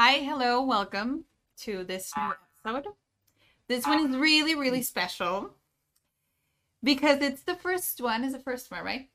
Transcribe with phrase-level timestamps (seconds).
[0.00, 1.24] Hi, hello, welcome
[1.62, 2.32] to this new
[2.64, 2.92] episode.
[3.66, 5.56] This one is really, really special
[6.84, 9.08] because it's the first one, is the first one, right?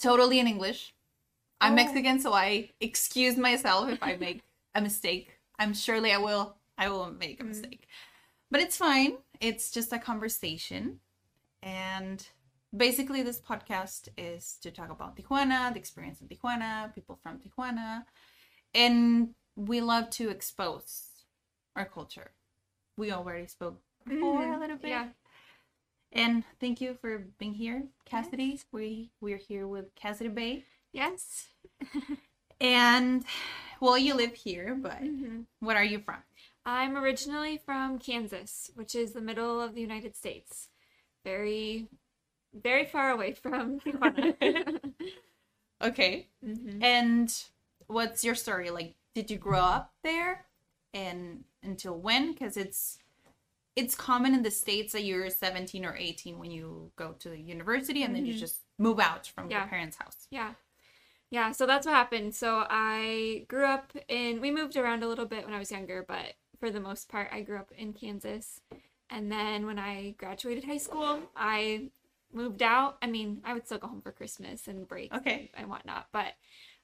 [0.00, 0.94] Totally in English.
[1.60, 1.74] I'm oh.
[1.74, 4.42] Mexican, so I excuse myself if I make
[4.76, 5.40] a mistake.
[5.58, 7.48] I'm surely I will I will make a mm-hmm.
[7.48, 7.88] mistake.
[8.52, 9.14] But it's fine.
[9.40, 11.00] It's just a conversation.
[11.60, 12.24] And
[12.76, 18.04] basically this podcast is to talk about Tijuana, the experience in Tijuana, people from Tijuana,
[18.76, 21.04] and we love to expose
[21.76, 22.32] our culture.
[22.96, 24.90] We already spoke before a little bit.
[24.90, 25.08] Yeah.
[26.12, 28.60] And thank you for being here, Cassidy.
[28.70, 30.64] We we're here with Cassidy Bay.
[30.92, 31.48] Yes.
[32.60, 33.24] And
[33.80, 35.46] well, you live here, but Mhm.
[35.58, 36.22] what are you from?
[36.64, 40.68] I'm originally from Kansas, which is the middle of the United States.
[41.24, 41.88] Very,
[42.54, 43.80] very far away from.
[45.82, 46.28] Okay.
[46.44, 46.82] Mhm.
[46.82, 47.44] And
[47.88, 48.70] what's your story?
[48.70, 50.46] Like, did you grow up there,
[50.94, 52.32] and until when?
[52.32, 52.98] Because it's
[53.74, 57.40] it's common in the states that you're 17 or 18 when you go to the
[57.40, 58.38] university, and then you Mhm.
[58.38, 60.26] just move out from your parents' house.
[60.30, 60.54] Yeah.
[61.30, 62.34] Yeah, so that's what happened.
[62.34, 66.04] So I grew up in, we moved around a little bit when I was younger,
[66.06, 68.60] but for the most part, I grew up in Kansas.
[69.08, 71.90] And then when I graduated high school, I
[72.32, 72.98] moved out.
[73.00, 75.50] I mean, I would still go home for Christmas and break Okay.
[75.54, 76.34] and whatnot, but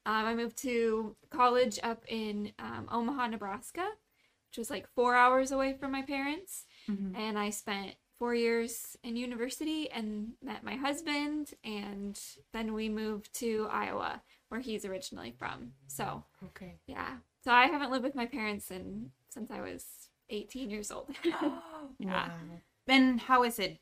[0.08, 3.86] um, I moved to college up in um, Omaha, Nebraska,
[4.48, 6.64] which was like four hours away from my parents.
[6.88, 7.14] Mhm.
[7.16, 11.52] And I spent four years in university and met my husband.
[11.62, 12.18] And
[12.54, 15.72] then we moved to Iowa, where he's originally from.
[15.86, 16.72] So, Okay.
[16.86, 17.18] yeah.
[17.44, 19.84] So I haven't lived with my parents in, since I was
[20.30, 21.08] 18 years old.
[21.24, 22.28] yeah.
[22.28, 22.30] Wow.
[22.88, 23.78] And how is it?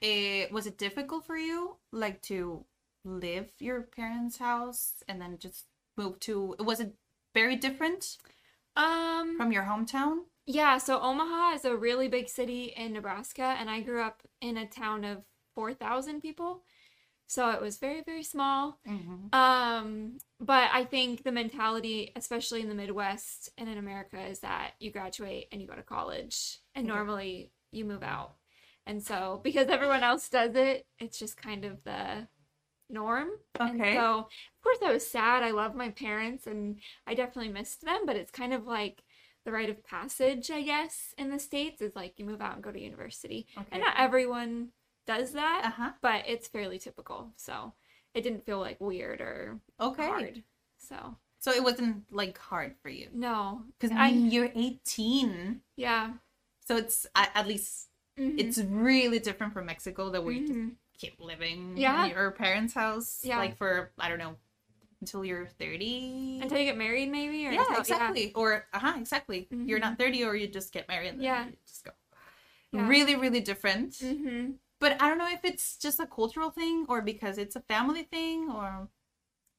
[0.00, 0.50] it?
[0.52, 2.64] was it difficult for you, like to
[3.04, 6.56] live your parents' house and then just move to?
[6.58, 6.64] It.
[6.64, 6.94] Was it
[7.34, 8.18] very different
[8.76, 10.24] um, from your hometown?
[10.46, 14.56] Yeah, so Omaha is a really big city in Nebraska, and I grew up in
[14.56, 15.22] a town of
[15.54, 16.62] 4,000 people.
[17.28, 18.78] So it was very, very small.
[18.86, 19.34] Mm-hmm.
[19.34, 24.72] Um, but I think the mentality, especially in the Midwest and in America, is that
[24.80, 28.34] you graduate and you go to college, and normally you move out.
[28.84, 32.26] And so, because everyone else does it, it's just kind of the
[32.92, 33.30] norm.
[33.64, 33.94] And Okay.
[33.94, 35.42] so, of course, I was sad.
[35.42, 38.06] I love my parents, and I definitely missed them.
[38.06, 39.02] But it's kind of like
[39.44, 42.62] the rite of passage, I guess, in the states is like you move out and
[42.62, 43.68] go to university, Okay.
[43.72, 44.68] and not everyone
[45.06, 45.92] does that, Uh huh.
[46.00, 47.32] but it's fairly typical.
[47.36, 47.74] So
[48.14, 50.02] it didn't feel like weird or Okay.
[50.06, 50.42] hard.
[50.78, 56.12] So So it wasn't like hard for you no, because I mean you're 18, yeah,
[56.66, 57.88] so it's at, at least
[58.18, 58.38] Mhm.
[58.38, 60.76] it's really different from Mexico that we just Mhm.
[61.02, 62.04] Keep living Yeah.
[62.04, 63.38] in your parents' house Yeah.
[63.38, 64.36] like for I don't know
[65.00, 66.38] until you're 30.
[66.42, 67.46] until you get married, maybe.
[67.48, 68.32] Or yeah, exactly.
[68.34, 69.48] Or uh huh, exactly.
[69.50, 69.86] You're Mhm.
[69.86, 71.46] not 30 or you just get married and then Yeah.
[71.46, 71.90] you just go.
[72.72, 72.86] Yeah.
[72.88, 73.90] Really, really different.
[73.94, 74.58] Mhm.
[74.78, 78.04] But I don't know if it's just a cultural thing or because it's a family
[78.04, 78.88] thing or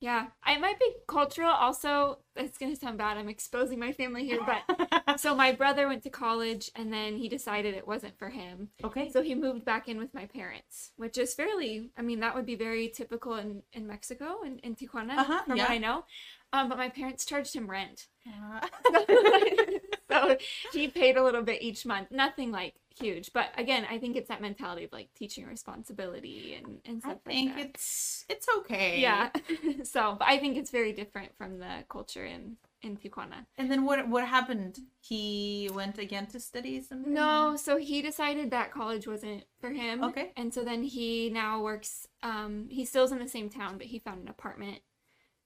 [0.03, 1.50] Yeah, it might be cultural.
[1.50, 3.16] Also, it's gonna sound bad.
[3.16, 7.30] I'm exposing my family here, but so my brother went to college and then he
[7.30, 8.68] decided it wasn't for him.
[8.84, 9.09] okay.
[9.12, 12.46] So he moved back in with my parents, which is fairly, I mean, that would
[12.46, 15.63] be very typical in, in Mexico and in, Tijuana, Uh-huh, from yeah.
[15.63, 16.03] what I know.
[16.52, 18.08] Um, but my parents charged him rent.
[18.28, 18.59] Uh,
[20.13, 20.38] so
[20.72, 22.12] he paid a little bit each month.
[22.12, 23.31] Nothing like huge.
[23.34, 27.56] But again, I think it's that mentality of like teaching responsibility and, and I think
[27.56, 29.00] like it's it's okay.
[29.00, 29.30] Yeah.
[29.83, 33.45] so, but I think it's very different from the culture in, in Tijuana.
[33.57, 34.80] And then what what happened?
[35.00, 37.13] He went again to study something?
[37.13, 40.04] No, so he decided that college wasn't for him.
[40.04, 40.31] Okay.
[40.38, 44.00] And so then he now works um he still's in the same town, but he
[44.00, 44.80] found an apartment.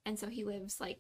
[0.06, 1.00] And so he lives like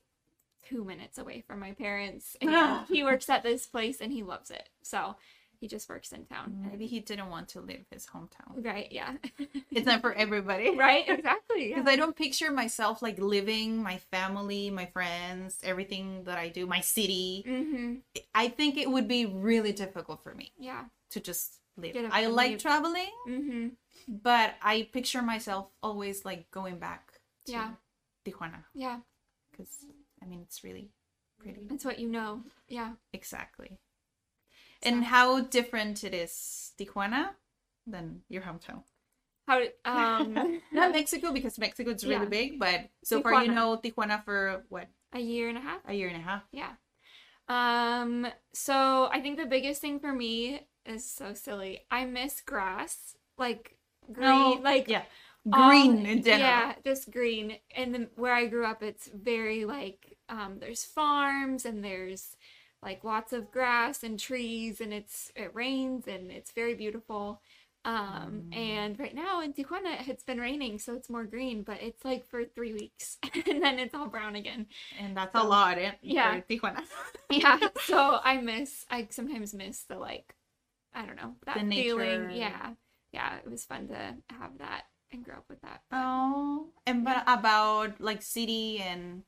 [0.69, 2.35] two minutes away from my parents.
[2.41, 4.69] And he works at this place and he loves it.
[4.81, 5.15] So
[5.59, 6.67] he just works in town.
[6.69, 8.63] Maybe he didn't want to leave his hometown.
[8.63, 9.13] Right, yeah.
[9.71, 10.69] It's not for everybody.
[10.77, 11.69] right, exactly.
[11.69, 11.91] Because Yeah.
[11.91, 16.81] I don't picture myself like living my family, my friends, everything that I do, my
[16.81, 17.43] city.
[17.47, 17.93] Mm-hmm.
[18.35, 20.85] I think it would be really difficult for me Yeah.
[21.11, 21.95] to just live.
[22.11, 22.61] I like leave.
[22.61, 23.67] traveling, Mm-hmm.
[24.07, 27.13] but I picture myself always like going back
[27.45, 27.69] to Yeah.
[28.25, 28.99] Tijuana Yeah,
[29.51, 29.85] because
[30.21, 30.89] I mean it's really
[31.39, 31.67] pretty.
[31.69, 32.41] It's what you know.
[32.67, 32.93] Yeah.
[33.13, 33.77] Exactly.
[34.83, 37.29] And how different it is Tijuana
[37.85, 38.83] than your hometown.
[39.47, 39.61] How?
[39.85, 40.33] Um,
[40.71, 42.25] Not Mexico because Mexico is really Yeah.
[42.29, 45.81] big, but so far you know Tijuana for what a year and a half.
[45.87, 46.43] a year and a half.
[46.51, 46.73] Yeah.
[47.47, 51.85] Um, so I think the biggest thing for me is so silly.
[51.89, 53.15] I miss grass.
[53.37, 53.77] Like
[54.11, 55.03] green No, like yeah,
[55.53, 56.39] all- green in general.
[56.41, 57.57] Yeah, just green.
[57.75, 62.35] And then where I grew up it's very like um there's farms and there's
[62.83, 67.41] like lots of grass and trees and it's it rains and it's very beautiful.
[67.85, 68.55] Um Mm.
[68.57, 72.25] and right now in Tijuana it's been raining so it's more green, but it's like
[72.25, 73.17] for 3 weeks
[73.47, 74.67] and then it's all brown again.
[74.99, 75.77] and that's a lot.
[75.77, 76.41] eh, Yeah.
[76.49, 76.83] Tijuana.
[77.29, 80.33] yeah so i miss i sometimes miss the like
[80.93, 82.71] i don't know that The feeling yeah
[83.13, 85.81] yeah it was fun to have that and grow up with that.
[85.91, 89.23] Oh, and but about like city and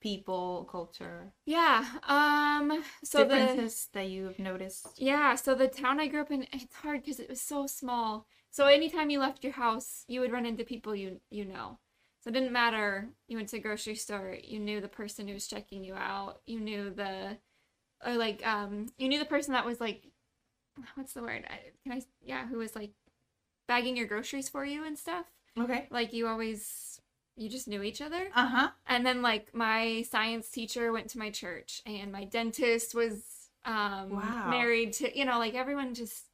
[0.00, 4.88] people, culture, yeah um so the that you've noticed.
[4.96, 8.26] yeah so the town i grew up in it's hard because it was so small.
[8.50, 11.78] So anytime you left your house you would run into people you you know.
[12.20, 15.34] So it didn't matter you went to a grocery store you knew the person who
[15.34, 17.38] was checking you out you knew the
[18.06, 20.04] or like um you knew the person that was like
[20.94, 21.44] what's the word?
[21.48, 22.92] I- can i yeah who was like
[23.66, 25.26] bagging your groceries for you and stuff
[25.58, 25.86] Okay.
[25.90, 27.00] like you always
[27.36, 28.68] you just knew each other Uh huh.
[28.86, 33.22] and then like my science teacher went to my church and my dentist was
[33.64, 34.50] um Wow.
[34.50, 36.24] married to you know like everyone just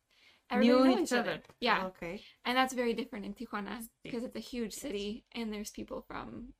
[0.50, 1.42] Knew everyone knew each other.
[1.60, 2.22] yeah Okay.
[2.44, 6.54] and that's very different in tijuana because it's a huge city and there's people from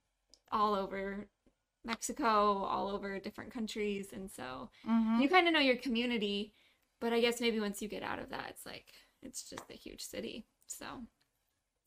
[0.53, 1.27] all over
[1.85, 5.23] mexico all over different countries and so Mm-hmm.
[5.23, 6.53] you kind of know your community
[7.01, 8.93] but i guess maybe once you get out of that it's like
[9.23, 10.87] it's just a huge city so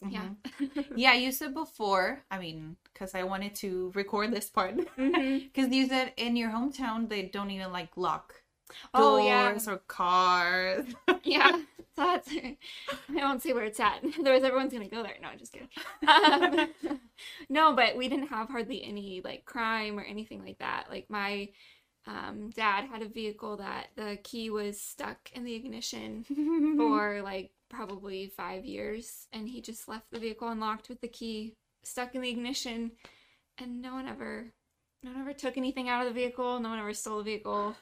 [0.10, 0.30] yeah
[0.96, 2.24] Yeah, you said before.
[2.32, 4.76] I mean, because I wanted to record this part.
[4.98, 8.34] Because you said in your hometown they don't even like lock
[8.94, 9.52] Oh, yeah.
[9.52, 10.86] doors or cars.
[11.24, 11.52] yeah
[11.96, 12.56] so that's i
[13.16, 15.68] won't say where it's at otherwise everyone's gonna go there no I'm just kidding
[16.08, 16.70] um,
[17.50, 21.50] no but we didn't have hardly any like crime or anything like that like my
[22.08, 26.26] um, dad had a vehicle that the key was stuck in the ignition
[26.78, 31.56] for like probably five years and he just left the vehicle unlocked with the key
[31.84, 32.92] stuck in the ignition
[33.58, 34.52] and no one ever
[35.04, 36.60] no one ever took anything out of the vehicle.
[36.60, 37.76] No one ever stole the vehicle.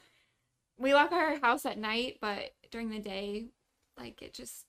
[0.78, 3.48] We lock our house at night but during the day
[3.98, 4.64] like it just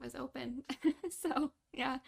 [0.00, 0.64] was open.
[1.10, 1.98] So yeah.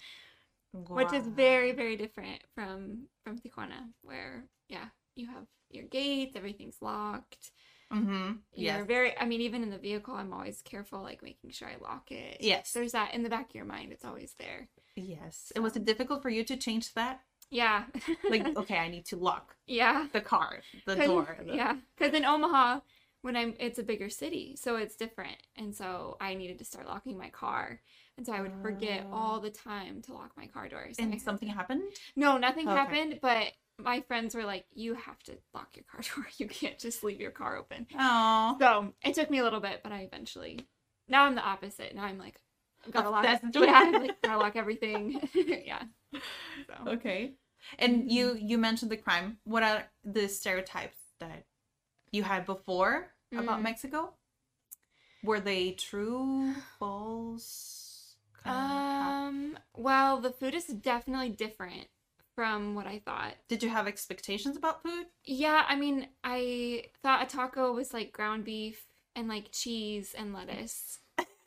[0.72, 4.86] Which is very very different from from tijuana where yeah
[5.16, 7.50] you have your gates everything's locked
[7.92, 8.32] Mm-hmm.
[8.54, 11.76] you're very i mean even in the vehicle i'm always careful like making sure i
[11.82, 12.72] lock it Yes.
[12.72, 15.52] there's that in the back of your mind it's always there Yes.
[15.56, 17.20] It was it difficult for you to change that?
[17.50, 17.84] yeah
[18.28, 21.36] Like, okay, I need to lock yeah the car, the door.
[21.46, 22.80] the- yeah because in omaha
[23.22, 26.86] when i'm it's a bigger city so it's different and so i needed to start
[26.86, 27.80] locking my car
[28.16, 29.16] and so i would forget Oh.
[29.16, 31.82] all the time to lock my car doors And had something happened?
[32.16, 32.76] no nothing Okay.
[32.76, 36.78] happened but my friends were like you have to lock your car door you can't
[36.78, 38.56] just leave your car open Oh.
[38.60, 40.66] so it took me a little bit but i eventually
[41.08, 42.40] now i'm the opposite now i'm like
[42.86, 43.80] i gotta lock Obsessed with yeah.
[43.84, 47.32] I'm like, gotta lock everything yeah so Okay.
[47.78, 49.38] And you you mentioned the crime.
[49.44, 51.44] What are the stereotypes that
[52.10, 53.62] you had before about Mm.
[53.62, 54.12] Mexico?
[55.22, 58.16] Were they true, false?
[58.44, 61.86] Kind of how- Um, well, the food is definitely different
[62.34, 63.34] from what I thought.
[63.48, 65.06] Did you have expectations about food?
[65.24, 70.32] Yeah, I mean, I thought a taco was like ground beef and like cheese and
[70.32, 70.98] lettuce.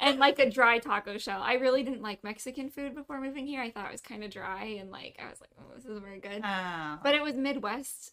[0.00, 1.42] and like a dry taco shell.
[1.42, 3.60] I really didn't like Mexican food before moving here.
[3.60, 6.02] I thought it was kind of dry and like I was like, oh, this isn't
[6.02, 6.40] very good.
[6.44, 7.00] Ah.
[7.02, 8.12] But it was Midwest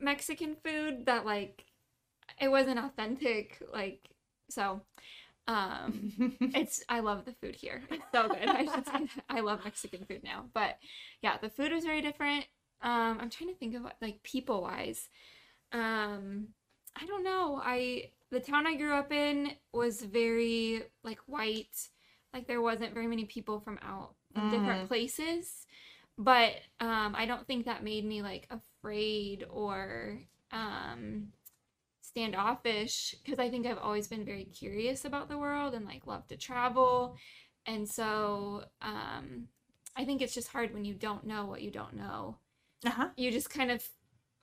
[0.00, 1.64] Mexican food that like
[2.40, 4.10] it wasn't authentic like
[4.48, 4.82] so
[5.48, 7.82] um it's I love the food here.
[7.90, 8.46] It's so good.
[8.46, 9.24] I should say that.
[9.28, 10.44] I love Mexican food now.
[10.54, 10.78] But
[11.22, 12.44] yeah, the food was very different.
[12.82, 15.08] Um I'm trying to think of like people wise.
[15.72, 16.48] Um
[16.94, 17.60] I don't know.
[17.64, 21.88] I the town I grew up in was very like white.
[22.34, 25.66] Like there wasn't very many people from out from different places.
[26.18, 30.20] But um I don't think that made me like afraid or
[30.52, 31.28] um
[32.18, 36.26] standoffish because I think I've always been very curious about the world and like love
[36.28, 37.16] to travel.
[37.66, 39.48] And so um
[39.96, 42.38] I think it's just hard when you don't know what you don't know.
[42.86, 43.08] uh-huh.
[43.16, 43.82] You just kind of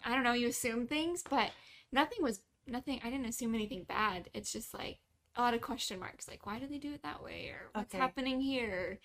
[0.04, 1.52] I don't know, you assume things, but
[1.92, 4.30] nothing was nothing I didn't assume anything bad.
[4.34, 5.00] It's just like
[5.36, 7.94] a lot of question marks like why do they do it that way or what's
[7.94, 8.00] Okay.
[8.00, 9.00] happening here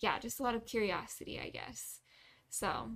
[0.00, 2.00] yeah just a lot of curiosity i guess
[2.50, 2.90] so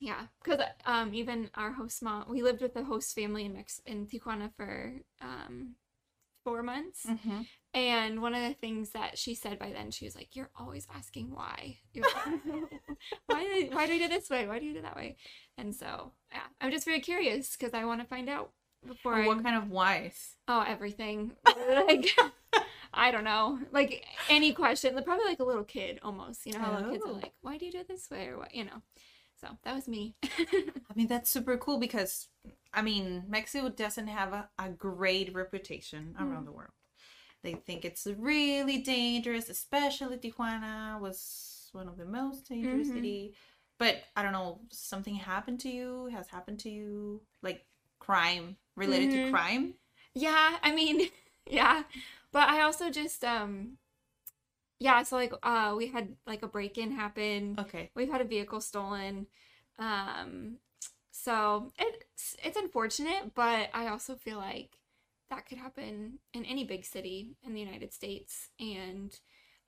[0.00, 3.82] yeah because um even our host mom we lived with the host family in Mex-
[3.86, 5.74] in tijuana for um
[6.44, 7.42] four months Mm-hmm.
[7.74, 10.86] and one of the things that she said by then she was like you're always
[10.94, 12.04] asking why like,
[13.26, 15.16] why do why do we do this way why do you do that way
[15.58, 18.50] and so yeah i'm just very curious because i want to find out
[18.86, 20.36] before I What kind of whys?
[20.46, 21.32] Oh, everything.
[21.68, 22.06] like,
[22.94, 23.58] I don't know.
[23.72, 26.46] Like any question, They're probably like a little kid almost.
[26.46, 27.14] You know how little kids are Oh.
[27.14, 28.80] like, "Why do you do it this way?" or what, you know.
[29.40, 30.14] So that was me.
[30.90, 32.28] I mean, that's super cool because,
[32.72, 36.72] I mean, Mexico doesn't have a, a great reputation around the world.
[37.42, 42.92] They think it's really dangerous, especially Tijuana was one of the most dangerous Mhm.
[42.92, 43.34] city.
[43.78, 47.66] But I don't know, something happened to you, has happened to you, like
[48.00, 49.30] crime related to Mhm.
[49.30, 49.74] crime.
[50.14, 51.10] yeah, I mean,
[51.46, 51.84] yeah,
[52.32, 53.78] but I also just um,
[54.80, 55.02] yeah.
[55.02, 57.56] So like, uh, we had like a break in happen.
[57.58, 57.90] Okay.
[57.94, 59.26] We've had a vehicle stolen.
[59.78, 60.58] Um,
[61.10, 64.70] so it's it's unfortunate, but I also feel like
[65.30, 68.48] that could happen in any big city in the United States.
[68.60, 69.14] And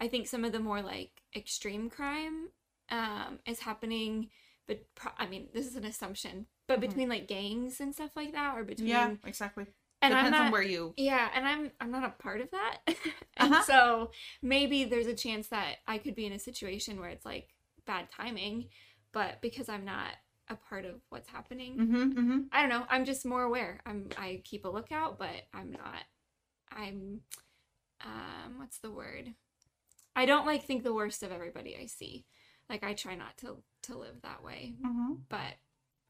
[0.01, 2.49] I think some of the more like extreme crime
[2.91, 4.31] um, is happening.
[4.67, 6.83] But pro- I mean, this is an assumption, but Mhm.
[6.83, 9.67] between like gangs and stuff like that, or between Yeah, exactly.
[10.03, 10.95] And Depends I'm not, on where you.
[10.97, 12.79] yeah, and I'm I'm not a part of that.
[13.37, 13.63] and Uh-huh.
[13.65, 14.11] so
[14.43, 17.49] maybe there's a chance that I could be in a situation where it's like
[17.87, 18.69] bad timing,
[19.13, 20.09] but because I'm not
[20.49, 22.39] a part of what's happening, Mm-hmm, mm-hmm.
[22.53, 22.87] I don't know.
[22.89, 23.81] I'm just more aware.
[23.87, 26.03] I'm I keep a lookout, but I'm not
[26.73, 27.21] I'm
[28.01, 29.35] um what's the word?
[30.17, 32.25] I don't like think the worst of everybody I see.
[32.69, 35.15] Like I try not to to live that way, Mm-hmm.
[35.29, 35.55] but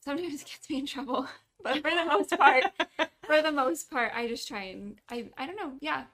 [0.01, 1.27] sometimes it gets me in trouble.
[1.65, 2.65] But for the most part,
[3.27, 5.73] for the most part, I just try and I I don't know.
[5.81, 6.05] Yeah,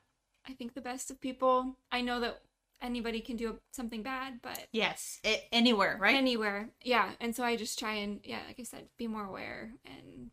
[0.49, 1.77] I think the best of people.
[1.93, 2.41] I know that
[2.83, 6.15] anybody can do something bad, but Yes, a- anywhere, right?
[6.17, 7.13] anywhere, yeah.
[7.21, 10.31] And so I just try and yeah, like I said, be more aware and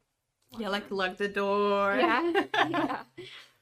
[0.59, 1.95] yeah, like lock the door.
[1.99, 2.31] yeah,
[2.69, 3.03] yeah.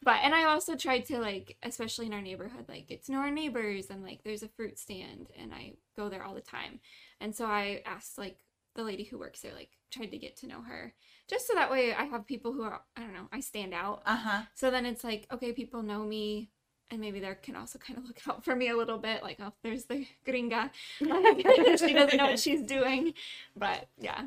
[0.03, 3.19] But and I also tried to like, especially in our neighborhood, like get to know
[3.19, 6.79] our neighbors and like there's a fruit stand and I go there all the time.
[7.19, 8.37] And so I asked like
[8.75, 10.93] the lady who works there, like tried to get to know her.
[11.31, 14.03] Just so that way I have people who are I don't know, I stand out.
[14.05, 14.41] Uh huh.
[14.53, 16.49] So then it's like, okay, people know me
[16.91, 19.37] and maybe they can also kind of look out for me a little bit, like,
[19.39, 20.69] oh, there's the gringa.
[20.99, 23.13] Like, she doesn't know what she's doing.
[23.55, 24.25] But yeah.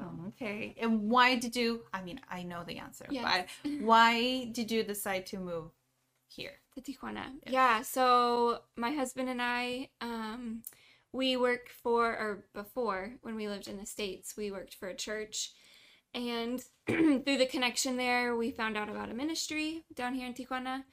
[0.00, 0.74] Oh, okay.
[0.78, 1.80] And why did you?
[1.92, 3.48] I mean, I know the answer, Yes.
[3.64, 5.70] but why did you decide to move
[6.28, 6.52] here?
[6.74, 7.26] to Tijuana.
[7.46, 10.62] Yeah, so my husband and I, um,
[11.12, 14.94] we work for, or before when we lived in the States, we worked for a
[14.96, 15.52] church.
[16.14, 20.84] And through the connection there, we found out about a ministry down here in Tijuana.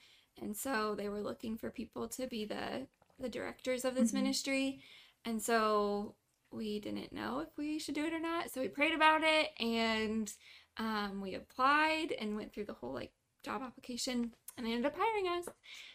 [0.41, 2.87] And so they were looking for people to be the,
[3.19, 4.15] the directors of this Mhm.
[4.15, 4.81] ministry.
[5.25, 6.15] And so
[6.51, 8.49] we didn't know if we should do it or not.
[8.51, 10.31] So we prayed about it and
[10.77, 13.11] um, we applied and went through the whole like
[13.43, 15.45] job application and they ended up hiring us.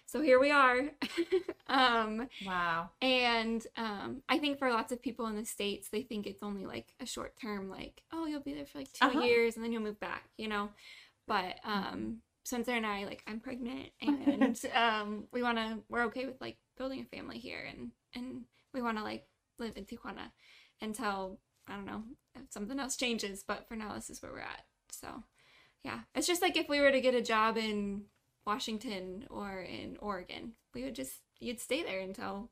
[0.06, 0.80] So here we are.
[1.68, 2.90] um, Wow.
[3.00, 6.66] and um, I think for lots of people in the States, they think it's only
[6.66, 9.20] like a short term, like, oh, you'll be there for like 2 Uh-huh.
[9.20, 10.70] years and then you'll move back, you know?
[11.28, 16.26] But um, Spencer and I, like, I'm pregnant and um, we want to, we're okay
[16.26, 18.42] with like building a family here and, and
[18.74, 19.26] we want to like
[19.58, 20.30] live in Tijuana
[20.80, 22.02] until, I don't know,
[22.34, 23.44] if something else changes.
[23.46, 24.64] But for now, this is where we're at.
[24.90, 25.22] So
[25.82, 28.02] yeah, it's just like if we were to get a job in
[28.46, 32.50] Washington or in Oregon, we would just, you'd stay there until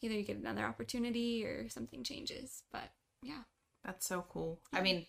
[0.00, 2.62] either you get another opportunity or something changes.
[2.72, 2.90] But
[3.22, 3.42] yeah.
[3.84, 4.60] That's so cool.
[4.72, 5.06] I mean,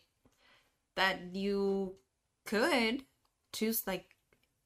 [0.96, 1.96] that you
[2.46, 3.04] could
[3.54, 4.16] choose like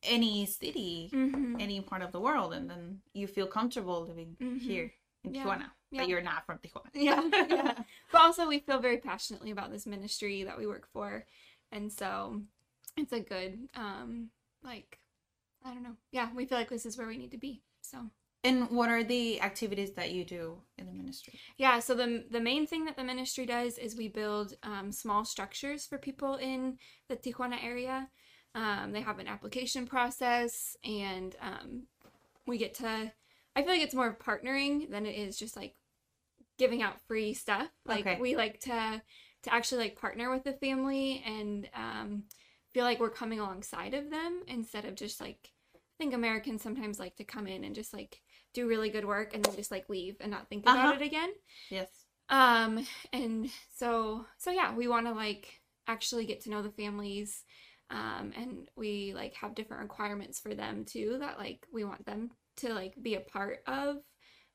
[0.01, 1.55] any city, Mm-hmm.
[1.59, 4.59] any part of the world, and then you feel comfortable living Mhm.
[4.59, 4.93] here
[5.23, 5.43] in Yeah.
[5.45, 6.01] Tijuana, Yeah.
[6.01, 6.89] but you're not from Tijuana.
[6.93, 7.83] Yeah, yeah.
[8.11, 11.25] But also, we feel very passionately about this ministry that we work for,
[11.71, 12.41] and so
[12.97, 14.29] it's a good, um,
[14.61, 14.99] like,
[15.65, 15.97] I don't know.
[16.11, 17.63] Yeah, we feel like this is where we need to be.
[17.81, 18.09] So
[18.43, 21.39] And what are the activities that you do in the ministry?
[21.57, 25.23] yeah, so the the main thing that the ministry does is we build um, small
[25.25, 26.77] structures for people in
[27.09, 28.09] the Tijuana area.
[28.55, 31.83] Um, they have an application process, and um,
[32.47, 33.13] we get to.
[33.55, 35.75] I feel like it's more of partnering than it is just like
[36.59, 37.69] giving out free stuff.
[37.85, 38.19] Like Okay.
[38.19, 39.01] we like to
[39.43, 42.23] to actually like partner with the family and um,
[42.73, 45.52] feel like we're coming alongside of them instead of just like
[46.03, 48.21] think Americans sometimes like to come in and just like
[48.53, 50.93] do really good work and then just like leave and not think about Uh-huh.
[50.93, 51.31] it again.
[51.69, 52.05] Yes.
[52.29, 57.43] Um and so so yeah, we want to like actually get to know the families
[57.89, 62.31] um, and we like have different requirements for them too that like we want them
[62.57, 63.97] to like be a part of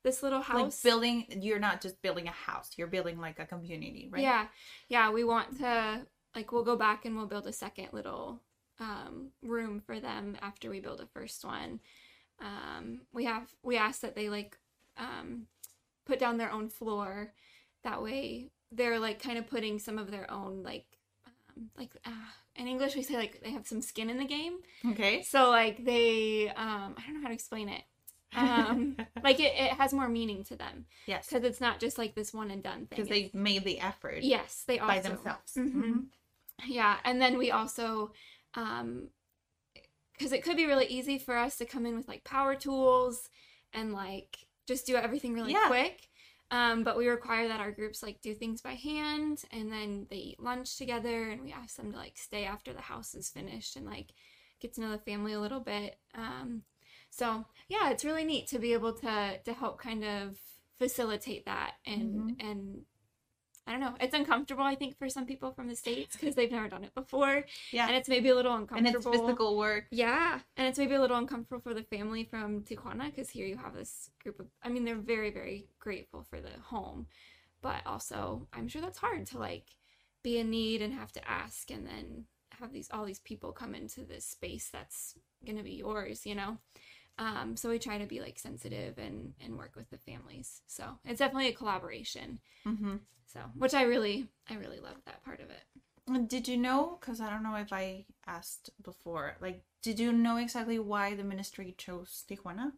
[0.03, 3.47] this little Like house building, you're not just building a house, you're building like a
[3.47, 4.25] community, right?
[4.25, 4.47] yeah
[4.89, 8.43] yeah we want to like we'll go back and we'll build a second little
[8.81, 11.81] um, room for them after we build a first one
[12.41, 14.57] um, we have we ask that they like
[14.97, 15.47] um,
[16.07, 17.33] put down their own floor
[17.85, 20.87] that way they're like kind of putting some of their own like
[21.27, 22.11] um, like uh,
[22.57, 24.59] in english we say like they have some skin in the game
[24.91, 25.23] Okay.
[25.23, 27.83] so like they um i don't know how to explain it
[28.37, 31.27] um like it, it has more meaning to them Yes.
[31.29, 34.23] because it's not just like this one and done thing Because they made the effort
[34.23, 35.55] yes they also by themselves.
[35.57, 35.73] Mhm.
[35.75, 36.05] Mhm.
[36.67, 38.13] yeah and then we also
[38.55, 39.09] um
[40.13, 43.29] because it could be really easy for us to come in with like power tools
[43.73, 45.67] and like just do everything really Yeah.
[45.69, 46.09] quick.
[46.51, 50.17] Um, but we require that our groups like do things by hand and then they
[50.17, 53.77] eat lunch together and we ask them to like stay after the house is finished
[53.77, 54.13] and like
[54.61, 55.99] get to know the family a little bit.
[56.15, 56.63] Um,
[57.11, 60.37] so yeah it's really neat to be able to to help kind of
[60.79, 62.83] facilitate that and and
[63.69, 63.95] I don't know.
[64.01, 66.95] It's uncomfortable, I think, for some people from the states because they've never done it
[66.95, 67.87] before, Yeah.
[67.87, 68.87] and it's maybe a little uncomfortable.
[68.89, 69.85] and it's physical work.
[69.91, 73.59] Yeah, and it's maybe a little uncomfortable for the family from Tijuana because here you
[73.59, 74.47] have this group of.
[74.63, 77.09] I mean, they're very, very grateful for the home,
[77.61, 79.77] but also I'm sure that's hard to like
[80.23, 82.25] be in need and have to ask, and then
[82.59, 85.15] have these all these people come into this space that's
[85.47, 86.57] gonna be yours, you know.
[87.19, 90.63] Um, so we try to be like sensitive and and work with the families.
[90.67, 92.39] So it's definitely a collaboration.
[92.67, 92.97] Mm-hmm.
[93.27, 96.29] So which I really I really love that part of it.
[96.29, 96.97] Did you know?
[96.99, 99.37] Because I don't know if I asked before.
[99.43, 102.73] Like, did you know exactly why the ministry chose Tijuana?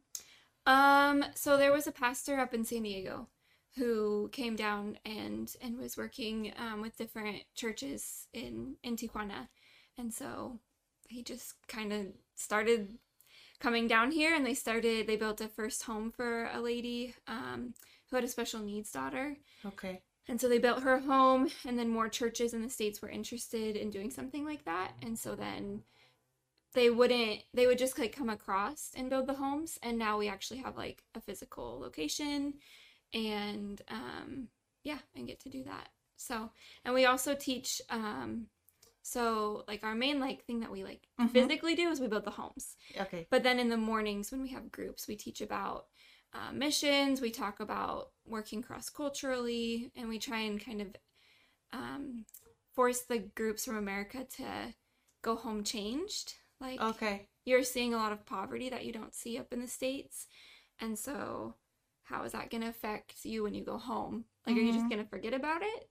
[0.67, 3.29] Um, so there was a pastor up in San Diego
[3.77, 9.49] who came down and and was working um, with different churches in in Tijuana,
[9.97, 10.59] and so
[11.09, 12.99] he just kind of started
[13.61, 17.75] coming down here, and they started they built a first home for a lady um,
[18.09, 20.03] who had a special needs daughter, Okay.
[20.29, 23.77] and so they built her home, and then more churches in the states were interested
[23.77, 25.83] in doing something like that, and so then
[26.73, 29.79] they wouldn't they would just like come across and build the homes.
[29.83, 32.55] And now we actually have like a physical location
[33.13, 34.49] and um
[34.85, 35.89] yeah and get to do that.
[36.17, 36.51] So
[36.85, 38.47] and we also teach um
[39.03, 41.33] so like our main like thing that we like Mhm.
[41.33, 43.27] physically do is we build the homes Okay.
[43.31, 45.87] but then in the mornings when we have groups, we teach about
[46.33, 50.89] uh, missions, we talk about working cross culturally, and we try and kind of
[51.73, 52.25] um,
[52.75, 54.75] force the groups from America to
[55.23, 56.35] go home changed.
[56.61, 57.29] Like, Okay.
[57.45, 60.27] you're seeing a lot of poverty that you don't see up in the States.
[60.79, 61.55] And so,
[62.05, 64.25] how is that going to affect you when you go home?
[64.47, 64.91] Like, are you just Mhm.
[64.91, 65.89] going to forget about it?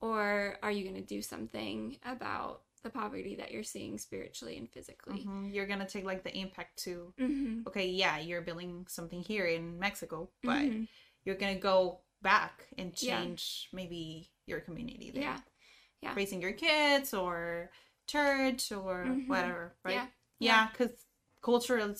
[0.00, 4.68] Or are you going to do something about the poverty that you're seeing spiritually and
[4.70, 5.24] physically?
[5.26, 5.52] Mhm.
[5.52, 7.12] You're gonna take like the impact to.
[7.18, 7.68] Mm-hmm.
[7.68, 10.88] Okay, yeah, you're building something here in Mexico, but Mhm.
[11.24, 13.20] you're gonna go back and Yeah.
[13.22, 15.22] change maybe your community there.
[15.22, 15.40] Yeah.
[16.00, 16.14] Yeah.
[16.14, 17.70] Raising your kids or
[18.06, 19.28] church or Mhm.
[19.28, 19.92] whatever, right?
[19.92, 20.06] Yeah.
[20.38, 21.04] Yeah, because
[21.42, 21.94] cultural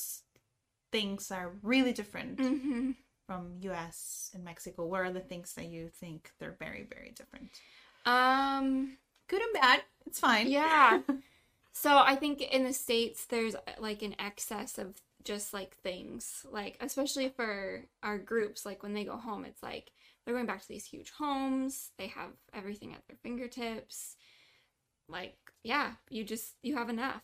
[0.90, 2.92] things are really different Mm-hmm.
[3.26, 4.30] from U.S.
[4.32, 4.86] and Mexico.
[4.86, 7.60] What are the things that you think they're very, very different?
[8.10, 8.96] Um.
[9.28, 9.82] Good and bad.
[10.06, 10.50] It's fine.
[10.50, 11.00] Yeah.
[11.72, 16.46] so I think in the states there's uh, like an excess of just like things
[16.50, 19.92] like especially for our groups like when they go home it's like
[20.24, 24.16] they're going back to these huge homes they have everything at their fingertips
[25.10, 27.20] like yeah you just you have enough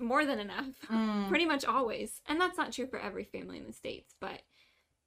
[0.00, 1.28] more than enough Mm.
[1.28, 4.40] pretty much always and that's not true for every family in the states but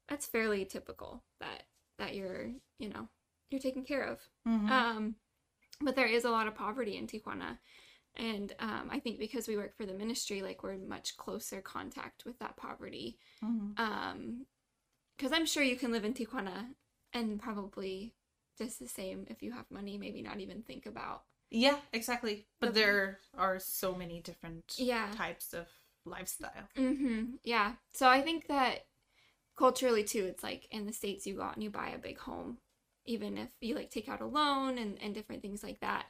[0.07, 1.63] that's fairly typical that
[1.97, 3.07] that you're you know
[3.49, 4.69] you're taken care of Mhm.
[4.69, 5.15] um
[5.81, 7.57] but there is a lot of poverty in tijuana
[8.15, 11.61] and um, i think because we work for the ministry like we're in much closer
[11.61, 13.79] contact with that poverty Mhm.
[13.79, 14.45] um
[15.15, 16.73] because i'm sure you can live in tijuana
[17.13, 18.13] and probably
[18.57, 22.45] just the same if you have money maybe not even think about Yeah, exactly.
[22.59, 25.09] But The- there are so many different Yeah.
[25.15, 25.67] types of
[26.03, 26.67] lifestyle.
[26.75, 27.35] Mm-hmm.
[27.45, 27.75] Yeah.
[27.93, 28.85] So I think that
[29.55, 32.17] culturally too, it's like in the States you go out and you buy a big
[32.17, 32.59] home,
[33.07, 36.05] even if you like take out a loan and, and different things like that.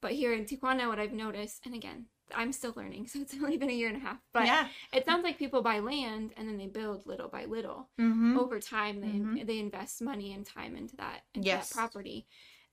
[0.00, 3.56] But here in Tijuana, what I've noticed, and again, I'm still learning, so it's only
[3.56, 4.68] been a year and a half, but yeah.
[4.92, 7.88] it sounds like people buy land and then they build little by little.
[8.00, 8.38] Mm-hmm.
[8.38, 9.46] Over time, they Mhm.
[9.46, 11.68] they invest money and time into that into Yes.
[11.70, 12.26] that property.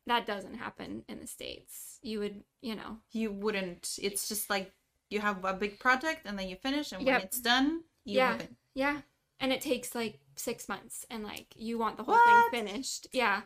[0.07, 1.97] That doesn't happen in the states.
[2.03, 3.97] You would, you know, You wouldn't.
[4.01, 4.71] It's just like
[5.09, 7.23] you have a big project and then you finish, and when Yep.
[7.23, 8.33] it's done, you Yeah.
[8.33, 8.47] move.
[8.75, 9.01] Yeah.
[9.39, 12.51] And it takes like six months and like you want the whole What?
[12.51, 13.07] thing finished.
[13.11, 13.41] Yeah.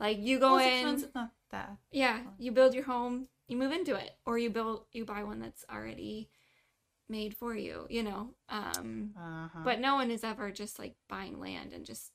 [0.00, 1.76] Like you go six in months is not that.
[1.90, 5.40] Yeah, you build your home, you move into it, or you build you buy one
[5.40, 6.28] that's already
[7.08, 8.34] made for you, you know.
[8.48, 9.60] Um Uh-huh.
[9.64, 12.12] but no one is ever just like buying land and just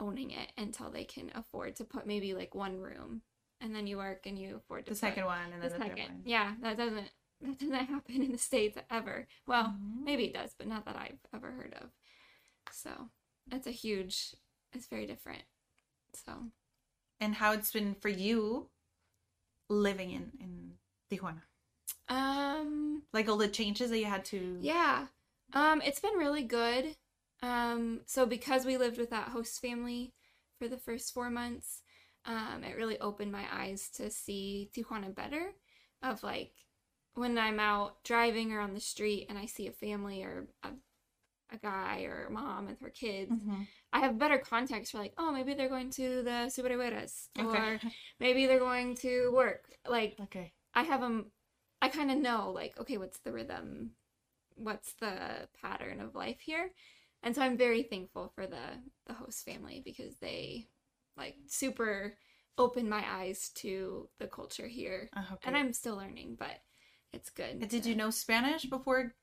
[0.00, 3.22] owning it until they can afford to put maybe like one room
[3.62, 5.96] and then you work and you afford to the second one and then the, second.
[5.96, 6.20] third one.
[6.24, 7.10] Yeah, that doesn't
[7.42, 9.26] that doesn't happen in the states ever.
[9.46, 10.04] Well, Mhm.
[10.04, 11.90] maybe it does, but not that I've ever heard of.
[12.70, 13.10] So,
[13.50, 14.34] it's a huge
[14.72, 15.42] it's very different.
[16.12, 16.32] So,
[17.20, 18.68] And how it's been for you
[19.68, 20.72] living in in
[21.10, 21.42] Tijuana.
[22.08, 24.58] um Like all the changes that you had to.
[24.60, 25.06] Yeah.
[25.52, 26.96] Um, it's been really good.
[27.42, 30.12] Um, so because we lived with that host family
[30.58, 31.82] for the first four months,
[32.24, 35.52] um, it really opened my eyes to see Tijuana better.
[36.02, 36.52] Of like
[37.14, 40.68] when I'm out driving or on the street and I see a family or a,
[41.50, 43.66] a guy or a mom with her kids, Mhm.
[43.92, 47.78] I have better context for like, oh, maybe they're going to the Superegueras or Okay.
[48.20, 49.64] maybe they're going to work.
[49.88, 50.52] Like Okay.
[50.74, 51.30] I have them.
[51.80, 53.92] I kind of know like okay, what's the rhythm,
[54.56, 56.70] what's the pattern of life here,
[57.22, 60.68] and so I'm very thankful for the the host family because they
[61.16, 62.16] like super
[62.58, 66.58] opened my eyes to the culture here, Uh, and I'm still learning, but
[67.12, 67.60] it's good.
[67.60, 69.14] Did to- you know Spanish before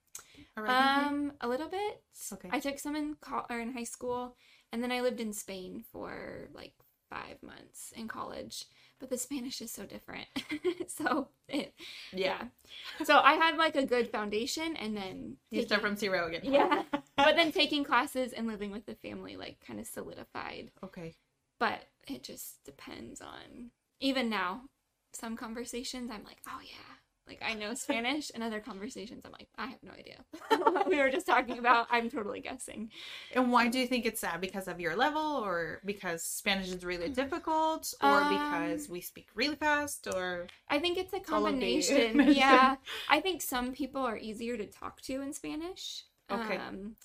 [0.56, 0.66] here?
[0.66, 2.02] Um, a little bit.
[2.32, 2.48] Okay.
[2.52, 4.36] I took some in col- or in high school,
[4.72, 6.74] and then I lived in Spain for like
[7.10, 8.66] five months in college.
[9.00, 10.26] But the Spanish is so different,
[10.86, 11.74] so it
[12.12, 12.44] Yeah.
[13.04, 16.40] so I had like a good foundation, and then You start from zero again.
[16.44, 16.82] yeah,
[17.16, 20.70] but then taking classes and living with the family like kind of solidified.
[20.82, 21.16] Okay.
[21.58, 24.62] But it just depends on even now.
[25.12, 26.94] Some conversations I'm like, oh yeah,
[27.26, 30.98] like I know Spanish, and other conversations I'm like, I have no idea what we
[30.98, 31.86] were just talking about.
[31.90, 32.90] I'm totally guessing.
[33.34, 34.40] And why do you think it's that?
[34.40, 39.28] Because of your level, or because Spanish is really difficult, or Um, because we speak
[39.34, 42.20] really fast, or I think it's a all of the combination.
[42.32, 42.76] yeah.
[43.08, 46.04] I think some people are easier to talk to in Spanish.
[46.30, 46.56] Okay.
[46.56, 46.96] Um,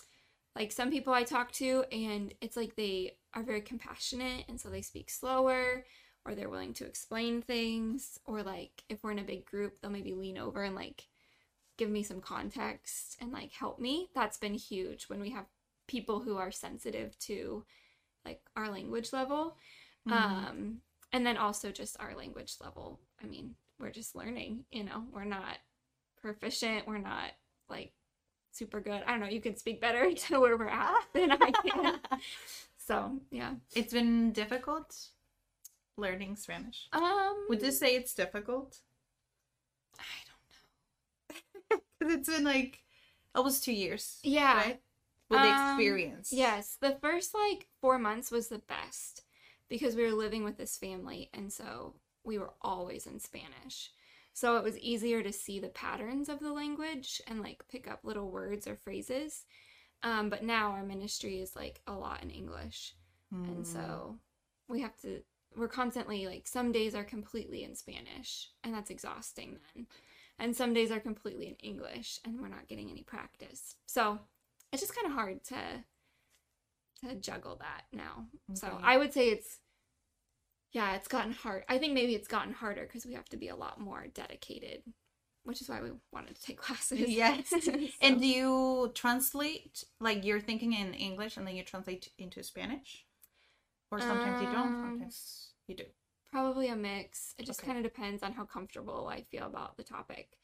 [0.55, 4.69] like some people I talk to, and it's like they are very compassionate, and so
[4.69, 5.85] they speak slower,
[6.29, 9.89] or they're willing to explain things, or like if we're in a big group, they'll
[9.89, 11.07] maybe lean over and like
[11.77, 14.09] give me some context and like help me.
[14.13, 15.45] That's been huge when we have
[15.87, 17.65] people who are sensitive to
[18.25, 19.57] like our language level.
[20.07, 20.11] Mhm.
[20.13, 22.99] Um, and then also just our language level.
[23.23, 25.57] I mean, we're just learning, you know, we're not
[26.21, 27.31] proficient, we're not
[27.69, 27.93] like
[28.51, 29.01] super good.
[29.07, 31.99] I don't know, you can speak better to where we're at than I can.
[32.89, 33.53] So, yeah.
[33.75, 35.09] it's been difficult
[35.99, 36.87] learning Spanish.
[36.93, 38.79] Um, Would you say it's difficult?
[39.99, 42.15] I don't know.
[42.15, 42.79] It's been like
[43.35, 44.19] almost two years.
[44.23, 44.55] Yeah.
[44.55, 44.81] Right?
[45.29, 46.33] With the Um, experience.
[46.33, 49.23] Yes, the first like four months was the best
[49.69, 53.91] because we were living with this family, and so we were always in Spanish.
[54.33, 57.99] So it was easier to see the patterns of the language and like pick up
[58.03, 59.45] little words or phrases.
[60.01, 62.95] Um, but now our ministry is like a lot in English,
[63.31, 64.17] and so
[64.67, 65.21] we have to.
[65.55, 69.87] We're constantly like some days are completely in Spanish, and that's exhausting then.
[70.37, 73.75] And some days are completely in English, and we're not getting any practice.
[73.87, 74.19] So
[74.71, 75.55] it's just kind of hard to
[77.07, 78.25] to juggle that now.
[78.53, 79.59] So I would say it's
[80.71, 81.63] yeah, it's gotten hard.
[81.67, 84.83] I think maybe it's gotten harder because we have to be a lot more dedicated,
[85.43, 87.09] which is why we wanted to take classes.
[87.09, 87.49] Yes.
[87.63, 92.43] So- And do you translate like you're thinking in English and then you translate into
[92.43, 93.05] Spanish?
[93.91, 95.85] Or sometimes you don't, Um, sometimes you do.
[96.31, 97.33] probably a mix.
[97.37, 97.67] It just Okay.
[97.73, 100.37] kind of depends on how comfortable I feel about the topic.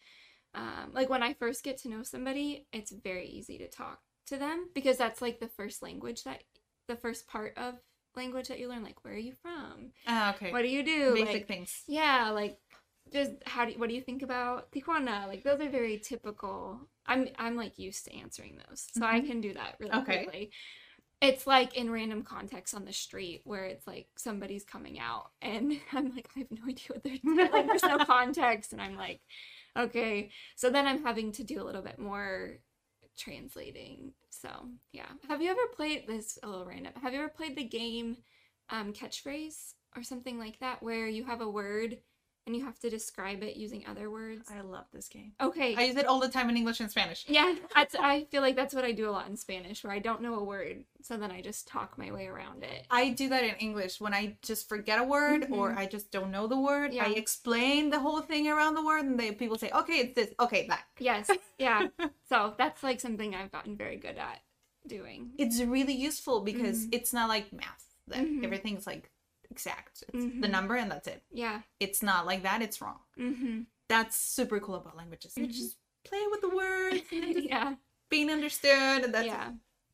[0.54, 4.38] Um, like when I first get to know somebody, it's very easy to talk to
[4.38, 6.44] them because that's like the first language that
[6.88, 7.76] the first part of
[8.16, 8.84] language that you learn.
[8.84, 9.92] Like, where are you from?
[10.08, 10.52] Ah, okay.
[10.52, 11.14] What do you do?
[11.14, 11.84] Basic Like, things.
[11.88, 12.58] Yeah, like
[13.12, 15.28] just how do you, what do you think about Tijuana?
[15.28, 16.80] Like those are very typical.
[17.06, 19.28] I'm I'm like used to answering those, so I Mhm.
[19.28, 20.24] can do that really Okay.
[20.24, 20.52] quickly.
[21.26, 25.74] It's like in random contexts on the street where it's like somebody's coming out and
[25.94, 27.52] I'm like I have no idea what they're doing.
[27.52, 29.22] like there's no context and I'm like
[29.78, 30.30] okay.
[30.56, 32.60] So then I'm having to do a little bit more
[33.18, 34.14] translating.
[34.30, 34.50] So,
[34.92, 35.08] yeah.
[35.28, 36.94] Have you ever played this a little random?
[37.02, 38.18] Have you ever played the game
[38.70, 41.98] um catchphrase or something like that where you have a word
[42.46, 44.50] and you have to describe it using other words?
[44.52, 45.34] I love this game.
[45.42, 45.76] Okay.
[45.76, 47.26] I use it all the time in English and Spanish.
[47.28, 50.00] yeah, that's I feel like that's what I do a lot in Spanish where I
[50.00, 52.86] don't know a word, so then I just talk my way around it.
[52.92, 56.32] I do that in English when I just forget a word or I just don't
[56.32, 56.92] know the word.
[56.92, 56.98] Mm-hmm.
[56.98, 57.06] Yeah.
[57.08, 60.34] I explain the whole thing around the word, and they people say, "Okay, it's this.
[60.40, 61.30] Okay, that." Yes.
[61.58, 61.88] Yeah.
[62.30, 64.42] so, that's like something I've gotten very good at
[64.88, 65.32] doing.
[65.38, 66.90] It's really useful because Mhm.
[66.94, 67.86] it's not like math.
[68.08, 68.44] That Mhm.
[68.44, 69.10] everything's like
[69.52, 70.04] exact.
[70.14, 71.24] It's the number and that's it.
[71.32, 71.62] Yeah.
[71.80, 72.62] It's not like that.
[72.62, 73.00] It's wrong.
[73.20, 73.62] Mm-hmm.
[73.88, 75.34] That's super cool about languages.
[75.38, 75.52] You Mhm.
[75.52, 77.76] just play with the words and yeah.
[78.10, 79.04] being understood.
[79.04, 79.52] And that's yeah.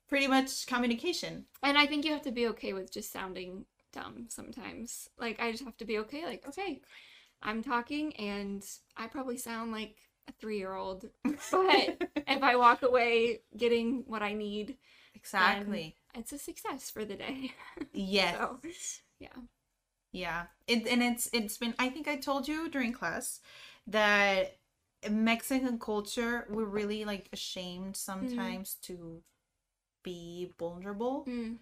[0.07, 1.45] pretty much communication.
[1.63, 5.09] And I think you have to be okay with just sounding dumb sometimes.
[5.17, 6.25] Like I just have to be okay.
[6.25, 6.81] Like okay,
[7.41, 8.63] I'm talking and
[8.95, 9.95] I probably sound like
[10.27, 14.77] a three year old, but if I walk away getting what I need,
[15.15, 15.95] Exactly.
[16.15, 17.51] it's a success for the day.
[17.93, 18.37] Yes.
[18.37, 18.59] So
[19.21, 19.38] yeah.
[20.13, 20.43] Yeah.
[20.67, 23.41] It, and it's it's been I think I told you during class
[23.88, 24.57] that
[25.10, 29.23] Mexican culture we're really like ashamed sometimes to
[30.03, 31.25] be vulnerable.
[31.27, 31.57] Mm.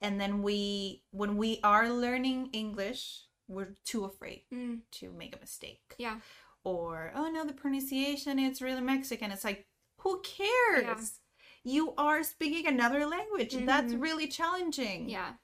[0.00, 4.80] And then we when we are learning English, we're too afraid Mm.
[5.00, 5.94] to make a mistake.
[5.98, 6.20] Yeah.
[6.64, 9.32] Or oh no, the pronunciation it's really Mexican.
[9.32, 9.66] It's like
[9.98, 11.20] who cares?
[11.64, 13.54] You are speaking another language.
[13.54, 14.02] That's Mhm.
[14.02, 15.34] really challenging Yeah.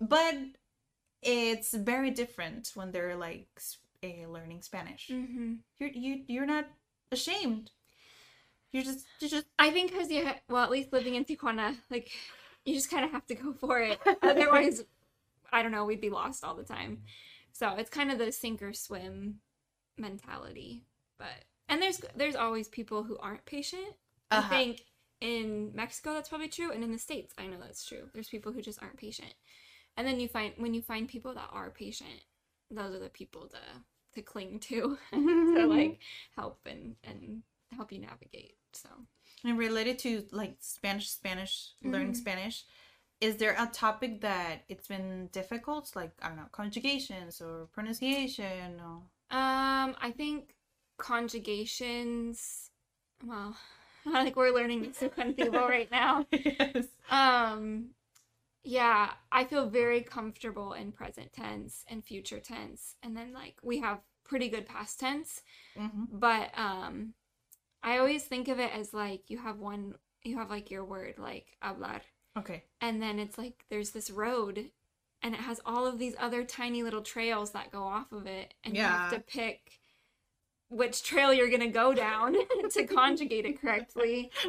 [0.00, 0.36] but
[1.22, 3.48] it's very different when they're like
[4.02, 5.08] eh, learning Spanish.
[5.10, 5.54] Mm-hmm.
[5.78, 6.66] You're you you're not
[7.10, 7.70] ashamed.
[8.72, 11.76] You're just you just I think because you, ha- well, at least living in Tijuana,
[11.90, 12.10] like
[12.64, 13.98] you just kind of have to go for it.
[14.22, 14.82] Otherwise,
[15.52, 17.02] I don't know, we'd be lost all the time.
[17.52, 19.40] So it's kind of the sink or swim
[19.98, 20.84] mentality.
[21.18, 23.94] But and there's there's always people who aren't patient.
[24.30, 24.48] I Uh-huh.
[24.48, 24.84] think
[25.20, 28.08] in Mexico that's probably true, and in the states I know that's true.
[28.14, 29.34] There's people who just aren't patient,
[29.96, 32.24] and then you find when you find people that are patient,
[32.70, 33.58] those are the people to
[34.14, 35.98] to cling to to like
[36.36, 37.42] help and and
[37.76, 38.56] help you navigate.
[38.74, 38.88] So.
[39.44, 42.16] and related to like Spanish Spanish learning Mhm.
[42.16, 42.64] Spanish.
[43.20, 48.80] Is there a topic that it's been difficult, like I don't know, conjugations or pronunciation?
[48.80, 49.02] Or...
[49.30, 50.54] Um, I think
[50.98, 52.70] conjugations.
[53.24, 53.56] Well,
[54.06, 56.26] like we're learning subjuntivo right now.
[56.32, 56.86] yes.
[57.10, 57.90] Um,
[58.64, 63.80] yeah, I feel very comfortable in present tense and future tense, and then like we
[63.80, 65.42] have pretty good past tense.
[65.76, 67.14] hmm But um,
[67.82, 69.94] I always think of it as like you have one,
[70.24, 72.02] you have like your word like hablar,
[72.36, 72.64] Okay.
[72.80, 74.70] and then it's like there's this road
[75.22, 78.54] and it has all of these other tiny little trails that go off of it
[78.64, 79.80] and you have to pick
[80.68, 82.36] which trail you're going to go down
[82.70, 84.30] to conjugate it correctly.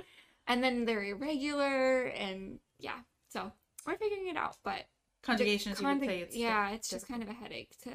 [0.47, 2.99] And then they're irregular and yeah
[3.30, 3.54] so
[3.86, 4.80] we're figuring it out but
[5.22, 7.91] the Conjugations, you conjug- say it's yeah it's just kind of a headache to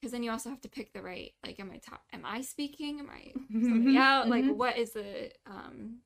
[0.00, 2.40] because then you also have to pick the right like am i ta- am i
[2.40, 4.56] speaking am i somebody out like Mhm.
[4.56, 5.98] what is the um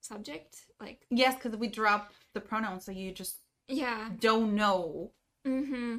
[0.00, 3.36] subject like Yes, because we drop the pronoun so you just
[3.68, 5.12] yeah don't know
[5.46, 5.98] mm-hmm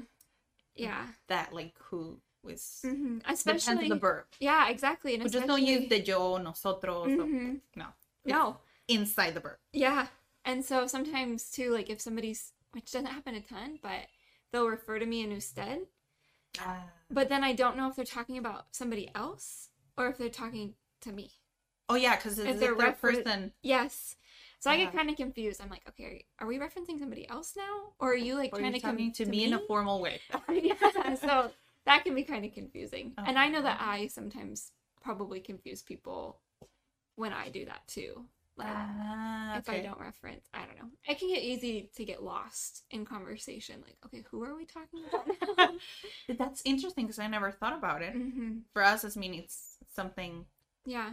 [0.75, 3.17] yeah that like who is mm-hmm.
[3.27, 4.25] especially the verb.
[4.39, 7.07] yeah exactly and We just don't use the yo, nosotros.
[7.17, 7.61] so- Mhm.
[7.75, 7.87] No,
[8.25, 8.57] no
[8.87, 9.57] inside the verb.
[9.73, 10.05] yeah
[10.45, 14.07] and so sometimes too like if somebody's which doesn't happen a ton but
[14.51, 15.79] they'll refer to me in usted
[16.59, 16.83] ah.
[17.09, 20.73] but then i don't know if they're talking about somebody else or if they're talking
[21.01, 21.29] to me
[21.87, 23.51] Oh yeah, because If it's they're the refer- person.
[23.61, 24.15] yes
[24.59, 27.93] so i get kind of confused i'm like okay are we referencing somebody else now
[27.99, 30.19] or are you like Or trying you're to come to me in a formal way.
[30.51, 31.51] yeah, so
[31.85, 33.13] that can be kind of confusing.
[33.27, 33.77] And I know that.
[33.79, 34.71] I sometimes
[35.03, 36.39] probably confuse people
[37.15, 38.25] when I do that too.
[38.57, 40.89] Like Ah, if I don't reference, I don't know.
[41.07, 43.81] It can get easy to get lost in conversation.
[43.85, 45.69] Like, okay, who are we talking about now?
[46.37, 48.13] That's interesting because I never thought about it.
[48.13, 50.45] hmm For us, I mean, it's something.
[50.85, 51.11] Yeah,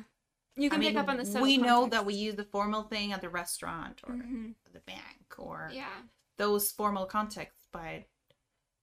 [0.57, 2.83] you I can mean, pick up on the we know that we use the formal
[2.83, 4.55] thing at the restaurant or Mhm.
[4.72, 6.02] the bank or Yeah,
[6.38, 8.05] those formal contexts, but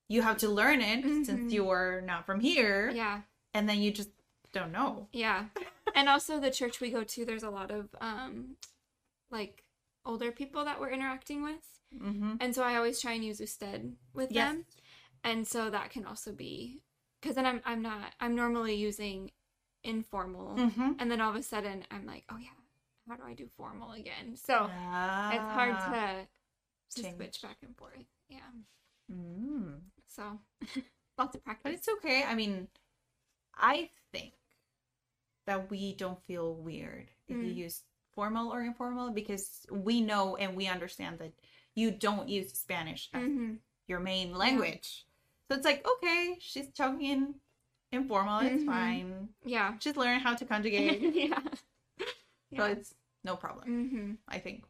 [0.08, 1.24] you have to learn it Mhm.
[1.24, 3.22] since you're not from here, yeah,
[3.54, 4.10] and then you just
[4.52, 5.08] don't know.
[5.12, 5.44] yeah.
[5.94, 8.56] and also the church we go to, there's a lot of um,
[9.30, 9.64] like
[10.04, 11.66] older people that we're interacting with.
[11.94, 12.36] Mm-hmm.
[12.40, 14.52] And so I always try and use usted with Yes.
[14.52, 14.64] them.
[15.24, 16.80] And so that can also be
[17.20, 19.30] because then I'm I'm not I'm normally using
[19.84, 20.92] informal Mm-hmm.
[20.98, 22.48] and then all of a sudden I'm like, oh yeah,
[23.08, 24.36] how do I do formal again?
[24.36, 24.70] So
[25.32, 26.26] it's hard to
[27.02, 28.06] to switch back and forth.
[28.28, 28.38] Yeah.
[29.12, 29.80] Mm.
[30.06, 30.38] So
[31.18, 31.62] lots of practice.
[31.64, 32.24] But it's okay.
[32.24, 32.68] I mean,
[33.56, 34.32] I think
[35.50, 37.56] that we don't feel weird if you Mm.
[37.66, 37.82] use
[38.14, 41.32] formal or informal because we know and we understand that
[41.74, 43.54] you don't use Spanish as hmm
[43.88, 45.06] your main language.
[45.48, 47.34] So it's like, okay, she's talking
[47.90, 48.66] informal, it's Mhm.
[48.66, 49.28] fine.
[49.44, 49.76] Yeah.
[49.80, 51.02] She's learning how to conjugate.
[51.14, 51.42] yeah.
[52.56, 52.66] So Yeah.
[52.66, 54.64] it's no problem, hmm I think.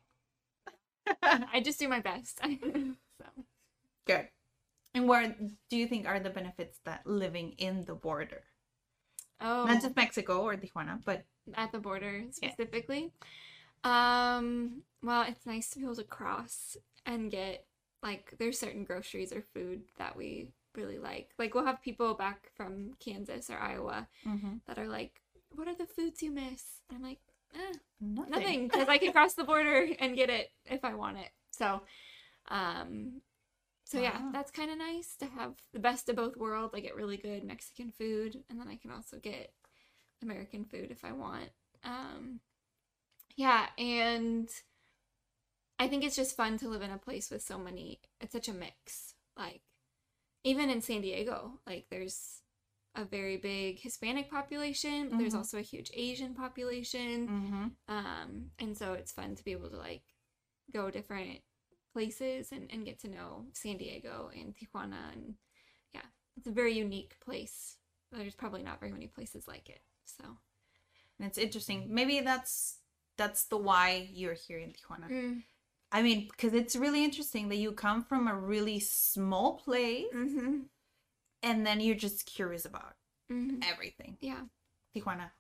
[1.22, 2.40] I just do my best.
[2.40, 3.26] so
[4.06, 4.28] Good.
[4.94, 5.36] And where
[5.68, 8.44] do you think are the benefits that living in the border?
[9.40, 11.24] Oh Not just Mexico or Tijuana, but
[11.55, 13.12] at the border specifically.
[13.85, 16.76] Um, well, it's nice to be able to cross
[17.07, 17.64] and get
[18.03, 21.31] like there's certain groceries or food that we really like.
[21.38, 24.55] Like we'll have people back from Kansas or Iowa Mm-hmm.
[24.66, 25.20] that are like,
[25.55, 27.18] "What are the foods you miss?" And I'm like,
[27.55, 28.31] eh, Nothing.
[28.31, 31.31] nothing, because I can cross the border and get it if I want it.
[31.50, 31.83] So,
[32.48, 33.20] um,
[33.90, 36.74] so yeah, that's kind of nice to have the best of both worlds.
[36.74, 39.53] I get really good Mexican food, and then I can also get
[40.22, 41.50] American food if I want.
[41.83, 42.40] Um,
[43.37, 44.48] yeah, and
[45.79, 48.00] I think it's just fun to live in a place with so many.
[48.20, 49.14] It's such a mix.
[49.37, 49.62] Like
[50.44, 52.42] even in San Diego, like there's
[52.94, 55.38] a very big Hispanic population, but there's Mhm.
[55.38, 57.29] also a huge Asian population.
[57.29, 57.66] Mm-hmm.
[57.94, 60.03] Um, and so it's fun to be able to like
[60.72, 61.40] go different
[61.92, 65.35] places and, and get to know San Diego and Tijuana and
[65.94, 66.03] yeah,
[66.37, 67.76] it's a very unique place.
[68.12, 69.81] There's probably not very many places like it.
[70.07, 70.24] So
[71.18, 71.88] And it's interesting.
[71.90, 72.79] Maybe that's
[73.16, 75.11] that's the why you're here in Tijuana.
[75.11, 75.42] mm.
[75.92, 80.62] I mean, because it's really interesting that you come from a really small place hmm
[81.42, 82.94] and then you're just curious about
[83.29, 84.16] hmm everything.
[84.20, 84.40] yeah,
[84.94, 85.31] Tijuana,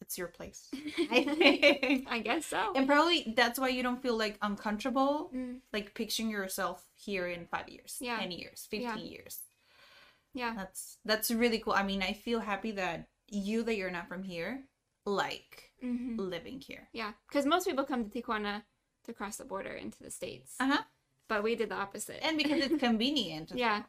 [0.00, 0.68] it's your place.
[1.10, 2.06] I think.
[2.10, 2.72] I guess so.
[2.74, 7.46] and probably that's why you don't feel like uncomfortable, Mm, like picturing yourself here in
[7.46, 8.18] five years, Yeah.
[8.20, 9.10] 10 years, 15 Yeah.
[9.10, 9.38] years.
[10.34, 11.72] yeah, That's that's really cool.
[11.74, 14.64] I mean, I feel happy that you that you're not from here
[15.04, 16.88] like hmm living here.
[16.92, 18.62] yeah, because most people come to Tijuana
[19.04, 20.82] to cross the border into the states, Uh-huh.
[21.28, 22.22] but we did the opposite.
[22.24, 23.52] And because it's convenient.
[23.54, 23.82] yeah,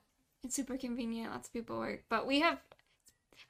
[0.44, 1.32] it's super convenient.
[1.32, 2.60] Lots of people work, but we have.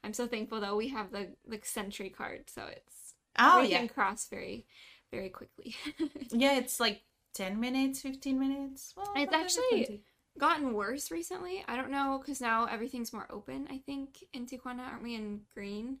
[0.04, 0.76] I'm so thankful though.
[0.76, 3.78] We have the the SENTRI card, so it's Oh we yeah.
[3.78, 4.66] can cross very,
[5.12, 5.74] very quickly.
[6.32, 7.02] Yeah, it's like
[7.34, 8.92] 10 minutes, 15 minutes.
[8.96, 10.02] Well, It's actually- 20.
[10.38, 11.64] Gotten worse recently.
[11.66, 13.66] I don't know because now everything's more open.
[13.68, 15.98] I think in Tijuana, aren't we in green?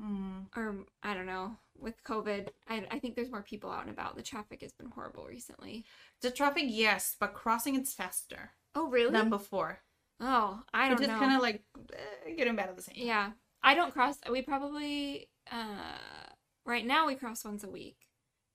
[0.00, 0.46] Mm.
[0.54, 1.56] Or I don't know.
[1.78, 4.16] With COVID, I, I think there's more people out and about.
[4.16, 5.84] The traffic has been horrible recently.
[6.20, 9.12] The traffic, yes, but crossing it's faster Oh really?
[9.12, 9.80] than before.
[10.20, 11.18] Oh, I don't just know.
[11.18, 13.06] kind of like eh, getting bad at the same time.
[13.06, 13.30] Yeah,
[13.62, 14.16] I don't cross.
[14.30, 15.98] We probably uh
[16.66, 17.96] right now we cross once a week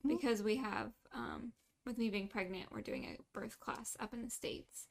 [0.05, 0.09] Mhm.
[0.09, 1.53] because we have um
[1.85, 4.87] with me being pregnant, we're doing a birth class up in the states.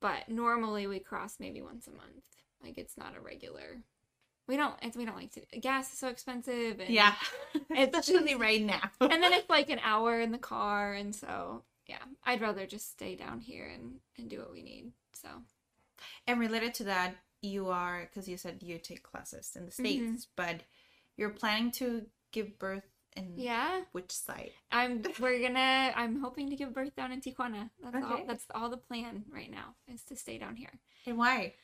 [0.00, 2.24] But normally we cross maybe once a month.
[2.62, 3.82] Like it's not a regular.
[4.46, 4.74] We don't.
[4.80, 5.42] It's, we don't like to.
[5.60, 6.80] Gas is so expensive.
[6.80, 7.14] And, Yeah,
[7.70, 8.90] It's especially just- right now.
[9.00, 12.90] and then it's like an hour in the car, and so yeah, I'd rather just
[12.90, 14.92] stay down here and and do what we need.
[15.12, 15.28] So
[16.26, 20.02] And related to that, you are because you said you take classes in the states,
[20.02, 20.14] Mm-hmm.
[20.36, 20.60] but
[21.16, 22.84] you're planning to give birth
[23.16, 24.52] in yeah, which site?
[24.70, 27.70] I'm we're gonna I'm hoping to give birth down in Tijuana.
[27.82, 28.24] That's all Okay.
[28.26, 30.72] that's all the plan right now is to stay down here.
[31.06, 31.54] And why?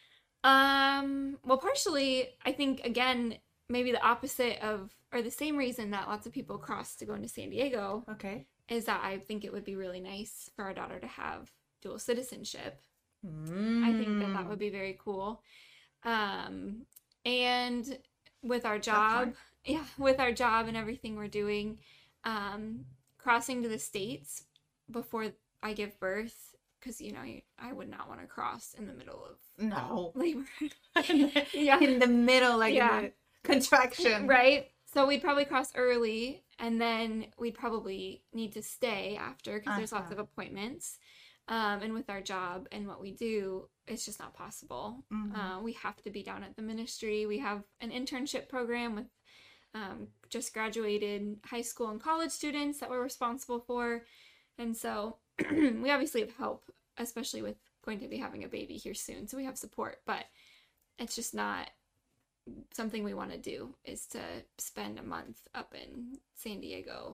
[0.43, 3.37] Um well partially I think again
[3.69, 7.15] maybe the opposite of or the same reason that lots of people cross to go
[7.15, 8.47] into San Diego Okay.
[8.69, 11.51] is that I think it would be really nice for our daughter to have
[11.83, 12.81] dual citizenship.
[13.25, 13.85] Mm.
[13.85, 15.43] I think that that would be very cool.
[16.05, 16.87] Um,
[17.25, 17.99] and
[18.43, 19.35] with our job,
[19.65, 21.79] yeah, with our job and everything we're doing,
[22.25, 22.85] um,
[23.19, 24.45] crossing to the states
[24.91, 25.33] before
[25.63, 27.23] I give birth, because you know
[27.59, 30.13] I would not want to cross in the middle of no.
[30.15, 30.47] labor.
[31.53, 33.09] yeah, in the middle, like Yeah.
[33.43, 34.27] contraction.
[34.27, 34.69] right?
[34.93, 39.93] So we'd probably cross early, and then we'd probably need to stay after because there's
[39.93, 40.13] lots Uh-huh.
[40.13, 40.99] of appointments.
[41.47, 45.05] Um, and with our job and what we do, it's just not possible.
[45.13, 45.37] Mhm.
[45.37, 47.27] Uh, we have to be down at the ministry.
[47.27, 49.07] We have an internship program with
[49.75, 54.07] um, just graduated high school and college students that we're responsible for.
[54.57, 55.19] And so
[55.51, 59.27] we obviously have help, especially with going to be having a baby here soon.
[59.27, 60.25] So we have support, but
[60.99, 61.71] it's just not
[62.73, 64.21] something we want to do is to
[64.59, 67.14] spend a month up in San Diego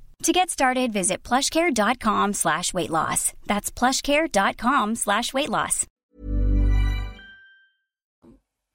[0.23, 3.33] To get started, visit plushcare.com slash weight loss.
[3.47, 5.87] That's plushcare.com slash weight loss.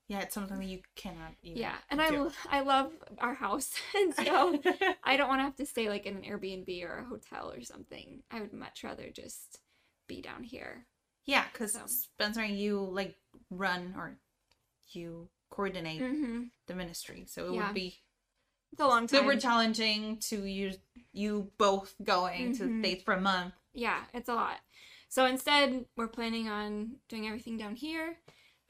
[0.08, 1.58] Yeah, it's something that you cannot even.
[1.62, 4.60] Yeah, and I lo- I love our house, and so
[5.04, 7.62] I don't want to have to stay like in an Airbnb or a hotel or
[7.62, 8.22] something.
[8.30, 9.58] I would much rather just
[10.08, 10.86] be down here.
[11.26, 11.80] Yeah, because So.
[11.86, 13.16] Spencer and you like
[13.50, 14.16] run or
[14.92, 16.42] you coordinate Mm-hmm.
[16.68, 17.66] the ministry, so it Yeah.
[17.66, 17.96] would be
[18.76, 19.20] It's a long time.
[19.20, 20.76] super challenging to use
[21.12, 22.80] you both going to Mhm.
[22.80, 23.54] states for a month.
[23.72, 24.58] yeah, it's a lot.
[25.08, 28.18] So instead, we're planning on doing everything down here.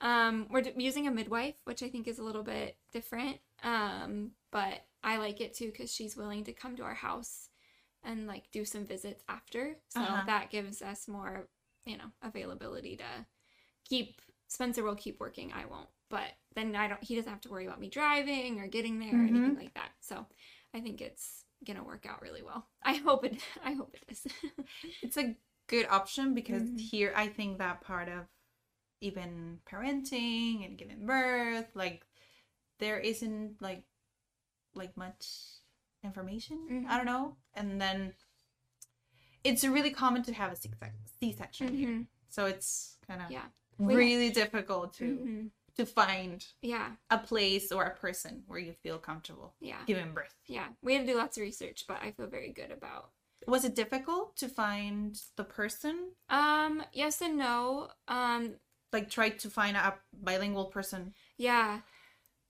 [0.00, 3.40] Um, we're d- using a midwife, which I think is a little bit different.
[3.64, 7.48] Um, but I like it too because she's willing to come to our house
[8.04, 9.80] and like do some visits after.
[9.88, 10.24] So Uh-huh.
[10.26, 11.48] that gives us more,
[11.84, 13.26] you know, availability to
[13.84, 14.20] keep.
[14.48, 15.52] Spencer will keep working.
[15.52, 15.88] I won't.
[16.08, 17.02] But then I don't.
[17.02, 19.58] He doesn't have to worry about me driving or getting there or anything Mhm.
[19.58, 19.90] like that.
[20.00, 20.26] So
[20.72, 22.68] I think it's gonna work out really well.
[22.82, 23.40] I hope it.
[23.64, 24.26] I hope it is.
[25.02, 25.34] It's a
[25.66, 26.80] good option because Mhm.
[26.80, 28.26] here I think that part of
[29.00, 32.06] even parenting and giving birth, like
[32.78, 33.84] there isn't like
[34.74, 35.26] like much
[36.04, 36.58] information.
[36.70, 36.86] Mhm.
[36.88, 38.14] I don't know, and then
[39.44, 42.06] it's really common to have a C section here, Mhm.
[42.28, 43.46] so it's kind of Yeah.
[43.78, 45.50] Really difficult to Mhm.
[45.76, 50.34] To find Yeah, a place or a person where you feel comfortable yeah, giving birth.
[50.46, 50.68] yeah.
[50.82, 53.10] We had to do lots of research, but I feel very good about.
[53.46, 56.10] Was it difficult to find the person?
[56.28, 57.88] Um, yes and no.
[58.08, 58.54] Um,
[58.92, 61.12] Like try to find a bilingual person.
[61.36, 61.80] yeah.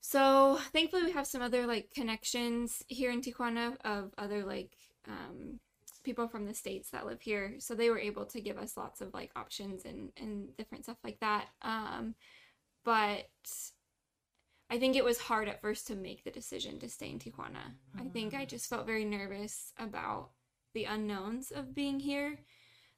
[0.01, 4.71] So thankfully, we have some other like connections here in Tijuana of other like
[5.07, 5.59] um
[6.03, 7.55] people from the states that live here.
[7.59, 10.97] So they were able to give us lots of like options and and different stuff
[11.03, 11.47] like that.
[11.61, 12.15] Um,
[12.87, 13.27] but
[14.69, 17.75] I think it was hard at first to make the decision to stay in Tijuana.
[17.99, 20.29] I think I just felt very nervous about
[20.73, 22.39] the unknowns of being here.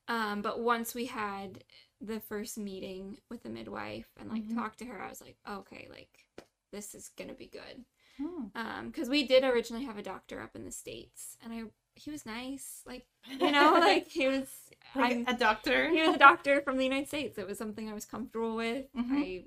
[0.07, 1.63] Um, but once we had
[2.01, 4.55] the first meeting with the midwife and like Mhm.
[4.55, 6.25] talked to her, I was like, okay, like
[6.71, 7.85] this is gonna be good.
[8.17, 8.45] Hmm.
[8.55, 11.63] Um, because we did originally have a doctor up in the states, and I
[11.95, 13.05] he was nice, like
[13.41, 14.47] you know, like he was.
[14.95, 15.89] Like I'm- a doctor.
[15.89, 17.37] he was a doctor from the United States.
[17.37, 18.91] It was something I was comfortable with.
[18.93, 19.11] Mhm.
[19.11, 19.43] I,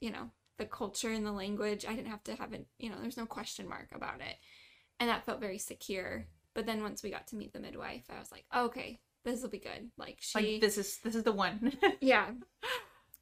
[0.00, 2.96] you know, the culture and the language, I didn't have to have it, you know,
[3.00, 4.36] there's no question mark about it.
[4.98, 6.26] And that felt very secure.
[6.54, 9.42] But then once we got to meet the midwife, I was like, oh, okay, this
[9.42, 9.90] will be good.
[9.98, 11.76] Like she, like this is this is the one.
[12.00, 12.30] yeah.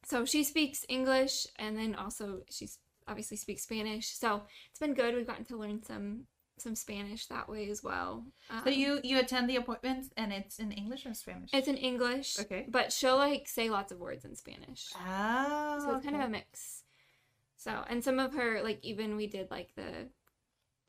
[0.05, 4.15] So she speaks English and then also she's obviously speaks Spanish.
[4.15, 5.15] So it's been good.
[5.15, 8.25] We've gotten to learn some some Spanish that way as well.
[8.49, 11.49] so Um, you you attend the appointments and it's in English or Spanish?
[11.53, 12.39] it's in English.
[12.39, 12.65] Okay.
[12.69, 14.91] But she'll like say lots of words in Spanish.
[14.95, 16.83] oh, So it's kind of a mix.
[17.57, 20.09] So, and some of her, like, even we did like the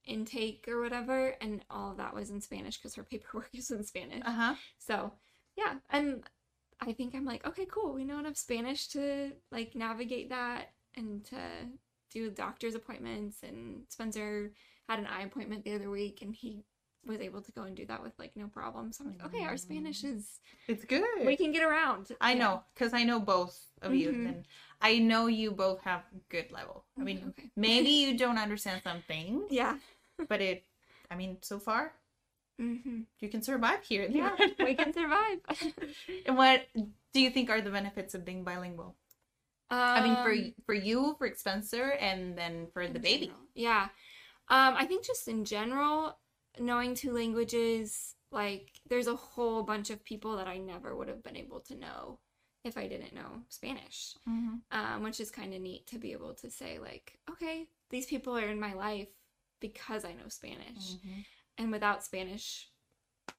[0.04, 3.82] intake or whatever, and all of that was in Spanish because her paperwork is in
[3.84, 4.22] Spanish.
[4.24, 4.54] Uh-huh.
[4.78, 5.12] So,
[5.56, 5.74] yeah.
[5.90, 6.22] And
[6.80, 7.92] I think I'm like, okay, cool.
[7.94, 11.38] We know enough Spanish to like navigate that and to
[12.12, 13.38] do doctor's appointments.
[13.42, 14.52] And Spencer
[14.89, 16.62] had an eye appointment the other week and he
[17.07, 18.93] was able to go and do that with like no problem.
[18.93, 21.05] So I'm like, okay, our Spanish is, It's good.
[21.24, 22.11] we can get around.
[22.20, 24.26] I know because I know both of you, Mhm.
[24.26, 24.45] and
[24.80, 26.84] I know you both have good level.
[27.01, 27.51] I mean, Mm, okay.
[27.57, 29.78] maybe you don't understand something, Yeah.
[30.28, 30.64] but it.
[31.11, 31.93] I mean, so far
[32.59, 34.09] hmm you can survive here.
[34.11, 35.41] Yeah, we can survive.
[36.26, 36.66] and what
[37.12, 38.97] do you think are the benefits of being bilingual?
[39.70, 43.32] I mean, for Um, for you, for Spencer, and then for the baby.
[43.55, 43.89] Yeah.
[44.49, 46.18] Um, I think just in general,
[46.59, 51.22] knowing two languages, like there's a whole bunch of people that I never would have
[51.22, 52.18] been able to know
[52.64, 54.14] if I didn't know Spanish.
[54.28, 54.57] Mm-hmm.
[54.70, 58.36] Um, which is kind of neat to be able to say like, okay, these people
[58.36, 59.09] are in my life
[59.61, 60.94] because I know Spanish.
[60.94, 61.20] Mm-hmm.
[61.59, 62.68] And without Spanish,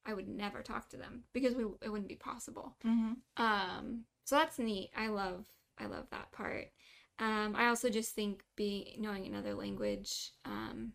[0.04, 2.76] I would never talk to them because we, it wouldn't be possible.
[2.84, 3.42] Mm-hmm.
[3.42, 4.90] Um, so that's neat.
[4.96, 5.46] I love
[5.78, 6.70] I love that part.
[7.18, 10.92] Um, I also just think being knowing another language, um,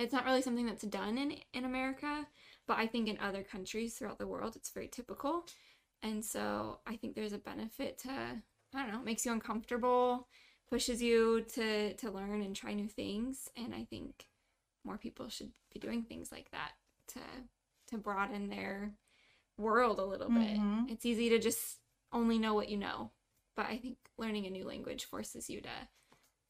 [0.00, 2.26] it's not really something that's done in in America,
[2.68, 5.46] but I think in other countries throughout the world, it's very typical.
[6.02, 8.10] And so I think there's a benefit to
[8.74, 10.28] I don't know, makes you uncomfortable,
[10.70, 14.26] pushes you to to learn and try new things, and I think
[14.84, 16.72] more people should be doing things like that
[17.08, 17.20] to
[17.88, 18.94] to broaden their
[19.58, 20.60] world a little bit.
[20.60, 20.88] Mhm.
[20.88, 21.80] It's easy to just
[22.12, 23.12] only know what you know,
[23.56, 25.88] but I think learning a new language forces you to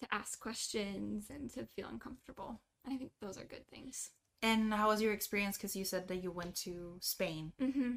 [0.01, 2.61] to ask questions and to feel uncomfortable.
[2.87, 4.11] I think those are good things.
[4.43, 5.57] And how was your experience?
[5.57, 7.53] Because you said that you went to Spain.
[7.61, 7.97] Mm-hmm.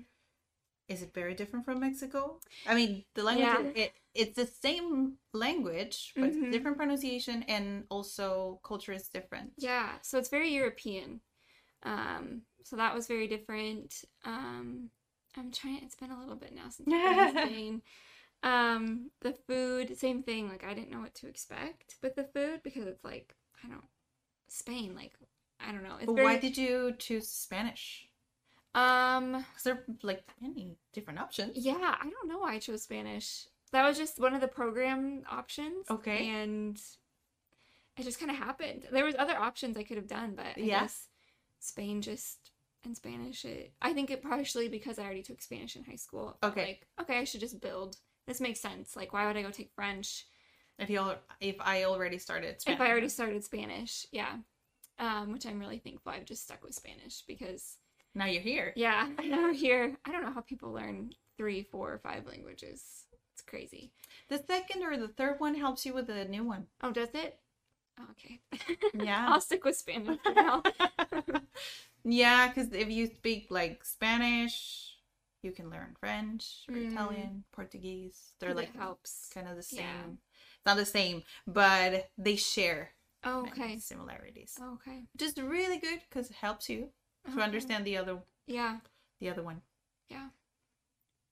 [0.90, 2.40] Is it very different from Mexico?
[2.68, 3.84] I mean, the language Yeah.
[3.86, 6.44] it, it's the same language, but Mhm.
[6.44, 9.54] it's different pronunciation, and also culture is different.
[9.58, 11.22] Yeah, so it's very European.
[11.84, 14.04] Um, so that was very different.
[14.26, 14.92] Um,
[15.38, 15.84] I'm trying.
[15.84, 17.82] It's been a little bit now since I've been Spain.
[18.44, 20.50] Um, the food, same thing.
[20.50, 23.84] Like I didn't know what to expect with the food because it's like I don't
[24.54, 24.96] Spain.
[24.96, 25.14] Like
[25.60, 25.98] I don't know.
[26.14, 28.08] Very, why did you choose Spanish?
[28.76, 31.52] um Because there like many different options.
[31.56, 33.48] yeah I don't know why I chose Spanish.
[33.72, 35.90] That was just one of the program options.
[35.90, 36.28] Okay.
[36.30, 36.80] and
[37.98, 38.88] it just kind of happened.
[38.92, 40.88] There was other options I could have done, but I Yeah.
[41.60, 42.52] Spain just
[42.84, 43.46] and Spanish.
[43.46, 46.38] It I think it partially because I already took Spanish in high school.
[46.44, 46.66] Okay.
[46.66, 47.98] Like okay, I should just build.
[48.28, 48.96] This makes sense.
[48.96, 50.26] Like why would I go take French?
[50.80, 52.80] If you al- if I already started Spanish.
[52.80, 54.38] if I already started Spanish, yeah.
[55.00, 57.78] Um, which I'm really thankful I've just stuck with Spanish because
[58.16, 58.74] now you're here.
[58.76, 62.84] yeah, now here I don't know how people learn three, four, or five languages.
[63.34, 63.92] It's crazy.
[64.30, 66.68] The second or the third one helps you with the new one.
[66.82, 67.40] Oh, does it?
[68.00, 68.42] Oh, okay.
[68.94, 69.28] Yeah.
[69.30, 70.62] I'll stick with Spanish for now.
[72.04, 74.96] yeah, because if you speak like Spanish,
[75.42, 76.92] you can learn French or Mm.
[76.92, 78.34] Italian, Portuguese.
[78.40, 79.30] They're It like helps.
[79.34, 79.80] kind of the same.
[79.80, 80.16] Yeah.
[80.64, 82.92] It's not the same, but they share
[83.26, 83.78] Oh, okay.
[83.80, 84.58] similarities.
[84.62, 85.04] Okay.
[85.18, 86.88] Just really good because it helps you
[87.34, 88.78] to understand the other Yeah.
[89.20, 89.62] the other one.
[90.10, 90.30] Yeah.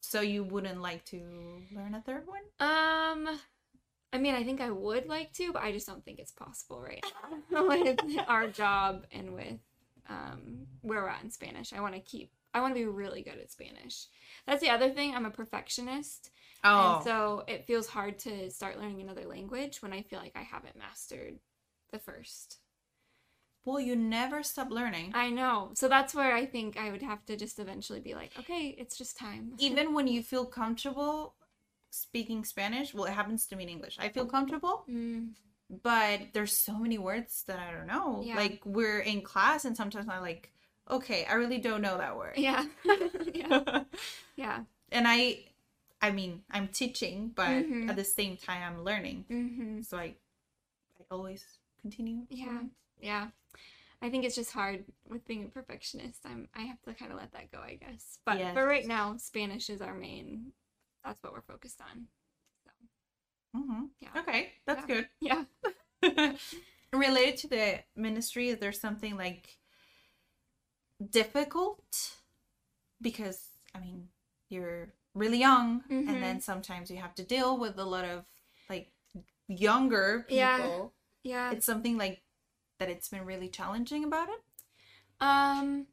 [0.02, 2.42] So you wouldn't like to learn a third one?
[2.60, 3.40] Um,
[4.12, 6.82] I mean, I think I would like to, but I just don't think it's possible
[6.82, 7.02] right
[7.50, 9.60] now with our job and with
[10.10, 11.72] um where we're at in Spanish.
[11.72, 12.34] I want to keep.
[12.54, 14.08] I want to be really good at Spanish.
[14.46, 15.16] That's the other thing.
[15.16, 16.32] I'm a perfectionist,
[16.64, 20.34] Oh, and so it feels hard to start learning another language when I feel like
[20.36, 21.39] I haven't mastered
[21.91, 22.59] the first.
[23.66, 25.12] well, you never stop learning.
[25.14, 25.72] I know.
[25.76, 28.97] So that's where I think I would have to just eventually be like, okay, it's
[28.97, 29.53] just time.
[29.59, 31.36] Even when you feel comfortable
[31.91, 33.97] speaking Spanish, well, it happens to me in English.
[33.99, 35.34] I feel comfortable, Mm,
[35.84, 38.22] but there's so many words that I don't know.
[38.24, 38.36] Yeah.
[38.36, 40.51] Like we're in class, and sometimes I'm like,
[40.89, 42.38] okay, I really don't know that word.
[42.38, 42.66] yeah.
[43.34, 43.84] yeah.
[44.36, 44.59] Yeah.
[44.91, 45.39] and I,
[46.02, 47.89] I mean, I'm teaching, but Mhm.
[47.89, 49.26] at the same time, I'm learning.
[49.30, 49.82] Mm-hmm.
[49.82, 50.16] So I,
[50.99, 51.45] I always
[51.82, 52.26] continue.
[52.30, 52.62] Yeah,
[53.02, 53.28] yeah.
[54.02, 56.20] I think it's just hard with being a perfectionist.
[56.26, 58.18] I'm I have to kind of let that go, I guess.
[58.26, 60.54] But for right now, Spanish is our main.
[61.04, 62.08] That's what we're focused on.
[63.54, 64.10] hmm Yeah.
[64.18, 64.95] Okay, that's Yeah.
[64.95, 65.10] good.
[65.22, 66.34] Yeah.
[66.93, 69.58] Related to the ministry, is there something like
[71.10, 72.18] difficult?
[73.02, 74.10] Because I mean,
[74.49, 76.07] you're really young, Mhm.
[76.09, 78.26] and then sometimes you have to deal with a lot of
[78.70, 78.91] like
[79.47, 80.93] younger people.
[81.24, 81.49] Yeah.
[81.49, 81.51] Yeah.
[81.51, 82.24] It's something like
[82.80, 82.89] that.
[82.89, 84.41] It's been really challenging about it.
[85.20, 85.88] Um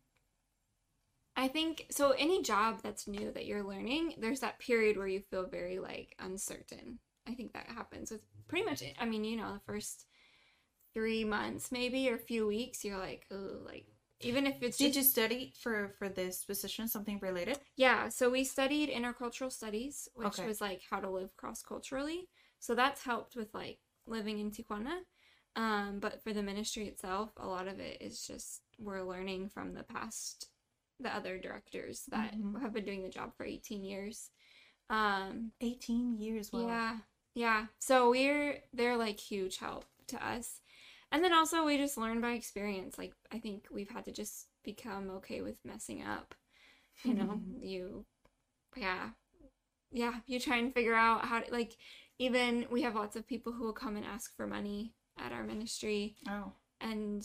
[1.37, 5.21] I think so any job that's new that you're learning, there's that period where you
[5.21, 6.99] feel very like uncertain.
[7.27, 10.07] I think that happens with pretty much I mean, you know, the first
[10.95, 13.87] 3 months maybe or a few weeks, you're like, oh, like
[14.21, 17.59] even if it's Did just you study for for this position something related?
[17.77, 20.47] Yeah, so we studied intercultural studies, which Okay.
[20.47, 22.29] was like how to live cross culturally.
[22.59, 24.99] So that's helped with like living in Tijuana.
[25.57, 29.75] Um, but for the ministry itself, a lot of it is just we're learning from
[29.75, 30.49] the past,
[31.01, 32.61] the other directors that Mhm.
[32.61, 34.31] have been doing the job for 18 years.
[34.91, 36.53] Um, Eighteen years.
[36.53, 36.67] Wow.
[36.67, 36.99] yeah,
[37.35, 37.67] yeah.
[37.79, 40.61] So we're they're like huge help to us.
[41.11, 42.99] And then also we just learn by experience.
[42.99, 46.35] Like I think we've had to just become okay with messing up.
[47.05, 48.05] You know, you
[48.77, 49.11] yeah.
[49.91, 51.77] Yeah, you try and figure out how to like
[52.19, 55.43] even we have lots of people who will come and ask for money at our
[55.45, 56.53] ministry Oh.
[56.81, 57.25] and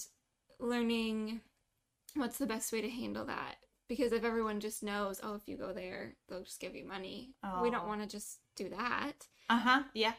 [0.59, 1.41] learning
[2.15, 3.55] what's the best way to handle that
[3.89, 7.33] because if everyone just knows oh if you go there they'll just give you money
[7.61, 7.87] we don't Oh.
[7.87, 9.83] want to just do that Uh huh.
[9.93, 10.13] Yeah.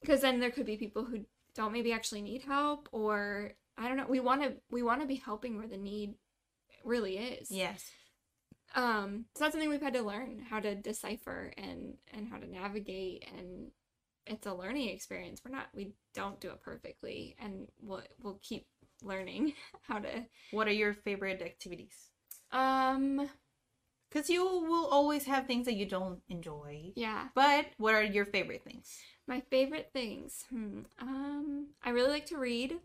[0.00, 1.24] because then there could be people who
[1.54, 5.06] don't maybe actually need help or i don't know we want to we want to
[5.06, 6.14] be helping where the need
[6.84, 7.84] really is Yes.
[8.74, 12.50] um so that's something we've had to learn how to decipher and and how to
[12.50, 13.70] navigate and
[14.26, 18.66] it's a learning experience we're not we don't do it perfectly and we'll we'll keep
[19.02, 19.52] learning
[19.88, 22.10] how to What are your favorite activities?
[22.52, 23.28] um
[24.10, 26.90] Because you will always have things that you don't enjoy.
[26.96, 28.98] yeah But what are your favorite things?
[29.26, 30.44] My favorite things.
[30.50, 30.80] Hmm.
[30.98, 32.80] Um, I really like to read.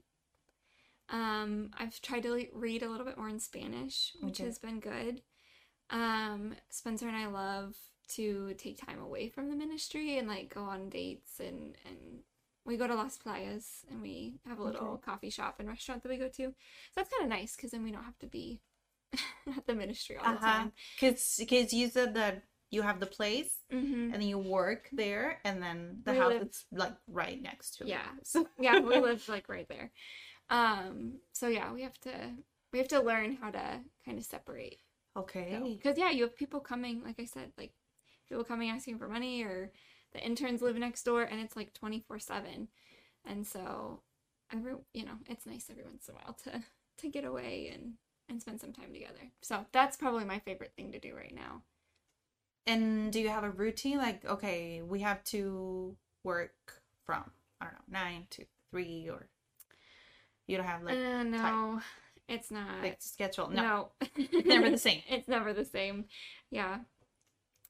[1.10, 4.46] Um, I've tried to read a little bit more in Spanish, which Okay.
[4.46, 5.22] has been good.
[5.90, 7.76] Um, Spencer and I love
[8.10, 11.98] to take time away from the ministry and like go on dates and and
[12.66, 15.02] we go to Las Playas and we have a little Okay.
[15.06, 16.44] coffee shop and restaurant that we go to.
[16.48, 16.54] So
[16.96, 18.62] that's kind of nice because then we don't have to be
[19.58, 20.72] at the ministry all Uh the time.
[21.00, 24.12] Because because you said that you have the place Mm-hmm.
[24.14, 27.78] and then you work there and then the We house live- is like right next
[27.78, 27.90] to it.
[27.90, 28.10] Yeah.
[28.24, 29.92] So yeah, we live like right there.
[30.50, 31.20] Um.
[31.34, 32.12] So yeah, we have to.
[32.72, 34.80] we have to learn how to kind of separate.
[35.18, 35.60] Okay.
[35.78, 37.72] Because yeah, you have people coming, like I said, like
[38.28, 39.72] people coming asking for money, or
[40.14, 42.68] the interns live next door, and it's like twenty four seven,
[43.26, 44.02] and so
[44.54, 46.64] every you know it's nice every once in a while to
[47.00, 47.94] to get away and
[48.30, 49.32] and spend some time together.
[49.42, 51.62] So that's probably my favorite thing to do right now.
[52.68, 53.98] And do you have a routine?
[53.98, 56.56] Like, okay, we have to work
[57.06, 57.24] from
[57.62, 59.28] I don't know nine to three, or
[60.48, 61.82] you don't have like uh, no,
[62.28, 62.82] it's not.
[62.82, 63.50] like schedule?
[63.50, 64.42] No, No.
[64.46, 65.02] never the same.
[65.10, 66.06] it's never the same.
[66.50, 66.80] Yeah.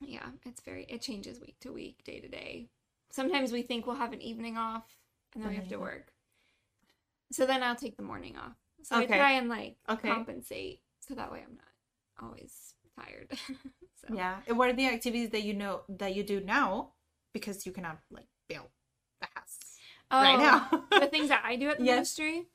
[0.01, 2.70] Yeah, it's very it changes week to week, day to day.
[3.12, 4.84] Sometimes we think we'll have an evening off
[5.34, 6.12] and then we have to work.
[7.32, 8.56] So then I'll take the morning off.
[8.86, 9.03] So Okay.
[9.03, 10.07] I try and like Okay.
[10.07, 13.31] compensate so that way I'm not always tired.
[14.01, 14.38] so Yeah.
[14.47, 16.91] And what are the activities that you know that you do now
[17.33, 18.67] because you cannot like build
[19.21, 19.59] the house
[20.19, 20.86] right Oh, now?
[20.99, 22.15] the things that I do at the Yes.
[22.15, 22.45] ministry.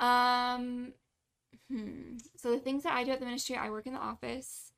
[0.00, 0.92] Um
[1.70, 2.18] hmm.
[2.36, 4.72] So the things that I do at the ministry, I work in the office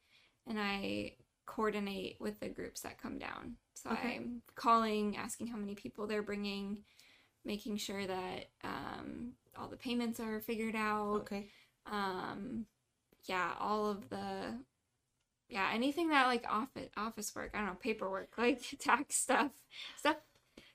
[0.47, 1.15] and I
[1.47, 3.57] coordinate with the groups that come down.
[3.75, 4.19] So Okay.
[4.19, 6.85] I'm calling, asking how many people they're bringing,
[7.45, 11.21] making sure that um, all the payments are figured out.
[11.23, 11.49] okay.
[11.91, 12.67] Um,
[13.25, 14.59] yeah, all of the
[15.49, 17.51] yeah anything that like office office work.
[17.55, 19.51] I don't know paperwork like tax stuff
[19.97, 20.17] stuff.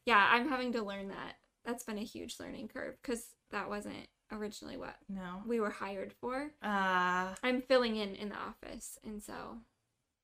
[0.05, 1.35] Yeah, I'm having to learn that.
[1.65, 5.41] That's been a huge learning curve because that wasn't originally what No.
[5.47, 6.51] we were hired for.
[6.61, 9.33] Uh, I'm filling in in the office, and so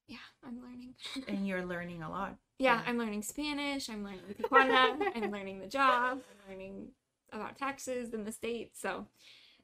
[0.08, 0.96] yeah, I'm learning.
[1.28, 2.36] and you're learning a lot.
[2.60, 2.84] yeah, Yeah.
[2.86, 3.90] I'm learning Spanish.
[3.90, 4.98] I'm learning Tijuana.
[5.16, 6.20] I'm learning the job.
[6.22, 6.90] I'm learning
[7.32, 8.72] about taxes in the state.
[8.78, 9.08] So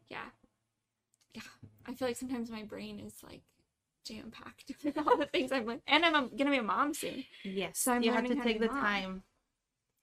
[0.09, 0.25] yeah,
[1.33, 1.41] yeah.
[1.85, 3.41] I feel like sometimes my brain is like
[4.05, 6.93] jam packed with all the things I'm like, and I'm a, gonna be a mom
[6.93, 7.23] soon.
[7.43, 7.79] Yes.
[7.79, 8.81] So I'm you have to learning how to take the mom.
[8.83, 9.23] time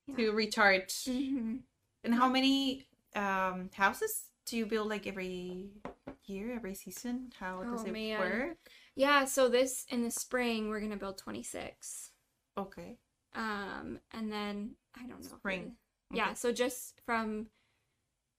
[0.06, 0.16] Yeah.
[0.16, 0.92] to recharge.
[1.04, 1.56] Mm-hmm.
[2.04, 5.70] And how many um houses do you build like every
[6.26, 7.32] year, every season?
[7.38, 8.18] How does Oh, it man.
[8.20, 8.56] work?
[8.94, 9.24] Yeah.
[9.24, 12.10] So this in the spring we're gonna build 26.
[12.58, 12.98] Okay.
[13.34, 15.36] Um, and then I don't know.
[15.38, 15.76] Spring.
[16.14, 16.34] We- Yeah.
[16.34, 17.50] So just from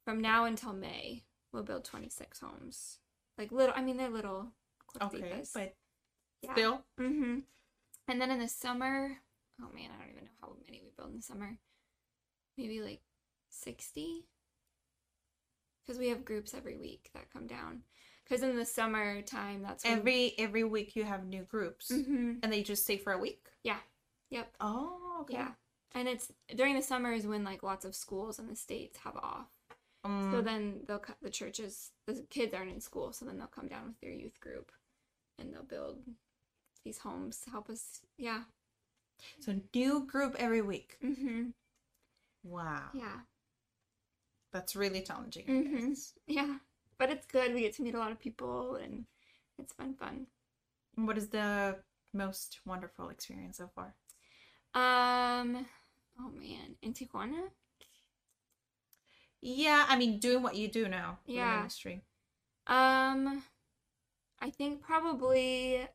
[0.06, 3.00] from now until May, we'll build 26 homes.
[3.38, 3.74] Like little.
[3.76, 4.52] I mean, they're little.
[5.02, 5.44] Okay.
[5.54, 5.76] But
[6.42, 6.54] Yeah.
[6.54, 7.40] still Mm-hmm.
[8.08, 9.18] And then in the summer,
[9.62, 11.58] oh man, I don't even know how many we build in the summer.
[12.58, 13.02] Maybe like
[13.50, 14.28] 60?
[15.86, 17.84] Because we have groups every week that come down.
[18.24, 19.94] Because in the summer time, that's when...
[20.00, 21.92] every every week you have new groups.
[21.92, 22.40] Mhm.
[22.44, 23.48] And they just stay for a week?
[23.64, 23.80] Yeah.
[24.30, 24.56] Yep.
[24.60, 25.36] Oh, okay.
[25.36, 25.52] Yeah.
[25.96, 29.16] And it's during the summer is when like lots of schools in the states have
[29.16, 29.48] off.
[30.04, 31.92] Um, So then they'll cut the churches.
[32.06, 34.72] The kids aren't in school, so then they'll come down with their youth group,
[35.40, 36.04] and they'll build
[36.84, 38.02] these homes to help us.
[38.18, 38.44] Yeah.
[39.40, 40.98] so new group every week.
[41.02, 41.54] Mhm.
[42.44, 42.90] Wow.
[42.94, 43.22] Yeah.
[44.52, 45.46] That's really challenging.
[45.48, 46.14] I Mhm.
[46.28, 46.60] Yeah.
[46.98, 47.54] But it's good.
[47.54, 49.08] We get to meet a lot of people, and
[49.58, 49.96] it's fun.
[49.96, 50.28] Fun.
[50.96, 51.82] What is the
[52.14, 53.96] most wonderful experience so far?
[54.74, 55.66] Um.
[56.20, 57.52] Oh man, in Tijuana.
[59.42, 61.20] Yeah, I mean, doing what you do now.
[61.26, 61.58] Yeah.
[61.58, 62.02] Ministry.
[62.68, 63.44] Um,
[64.40, 65.88] I think probably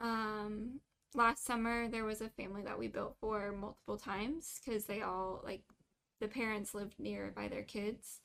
[0.00, 0.80] um
[1.14, 5.40] last summer there was a family that we built for multiple times because they all
[5.44, 5.62] like
[6.20, 8.20] the parents lived near by their kids.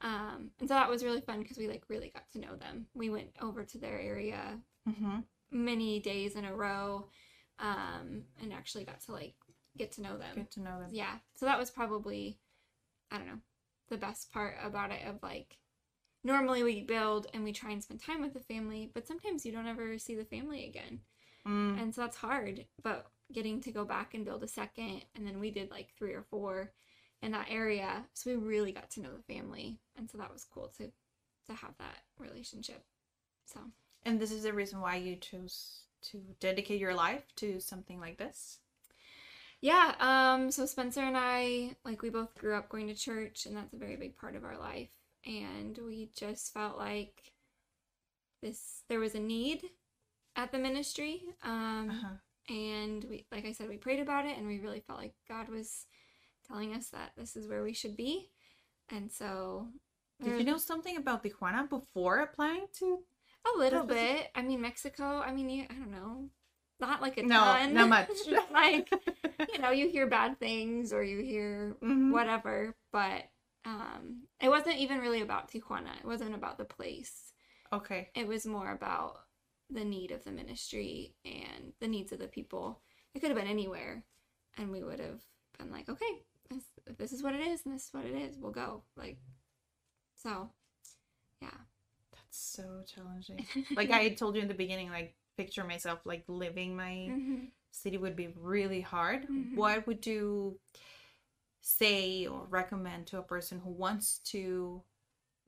[0.00, 2.86] Um, and so that was really fun because we like really got to know them.
[2.94, 5.20] We went over to their area Mm-hmm.
[5.50, 7.06] many days in a row,
[7.58, 9.34] um, and actually got to like
[9.76, 10.34] get to know them.
[10.34, 10.90] Good to know them.
[10.92, 11.14] Yeah.
[11.34, 12.38] So that was probably,
[13.10, 13.40] I don't know,
[13.88, 15.58] the best part about it of like,
[16.24, 19.52] normally we build and we try and spend time with the family, but sometimes you
[19.52, 21.00] don't ever see the family again.
[21.46, 21.80] Mm.
[21.80, 22.64] And so that's hard.
[22.82, 26.12] But getting to go back and build a second, and then we did like three
[26.12, 26.72] or four
[27.22, 28.04] in that area.
[28.14, 29.78] So we really got to know the family.
[29.96, 30.90] And so that was cool to
[31.46, 32.84] to have that relationship.
[33.46, 33.60] So
[34.04, 38.18] And this is the reason why you chose to dedicate your life to something like
[38.18, 38.58] this.
[39.62, 43.56] Yeah, um, so Spencer and I, like, we both grew up going to church, and
[43.56, 44.90] that's a very big part of our life.
[45.24, 47.32] And we just felt like
[48.42, 49.62] this, there was a need
[50.36, 51.22] at the ministry.
[51.44, 52.16] Um, Uh-huh.
[52.48, 55.48] and we, like I said, we prayed about it, and we really felt like God
[55.48, 55.86] was
[56.48, 58.30] telling us that this is where we should be.
[58.90, 59.68] And so,
[60.22, 63.04] Did you know something about Tijuana before applying to?
[63.54, 64.30] a little bit?
[64.34, 66.30] I mean, Mexico, I mean, you, I don't know,
[66.82, 67.72] not like a No, ton.
[67.80, 68.08] not much.
[68.52, 68.92] like,
[69.54, 72.12] you know, you hear bad things or you hear Mhm.
[72.12, 73.24] whatever, but
[73.64, 75.96] um it wasn't even really about Tijuana.
[76.00, 77.32] It wasn't about the place.
[77.72, 78.10] Okay.
[78.14, 79.20] It was more about
[79.70, 82.82] the need of the ministry and the needs of the people.
[83.14, 84.04] It could have been anywhere
[84.58, 85.22] and we would have
[85.58, 86.64] been like, okay, this,
[86.98, 88.82] this is what it is and this is what it is, we'll go.
[88.96, 89.18] Like
[90.16, 90.50] so
[91.40, 91.50] yeah.
[92.12, 93.46] That's so challenging.
[93.76, 97.50] like I told you in the beginning, like picture myself like living my Mhm.
[97.70, 99.26] city would be really hard.
[99.28, 99.56] Mhm.
[99.56, 100.60] What would you
[101.60, 104.82] say or recommend to a person who wants to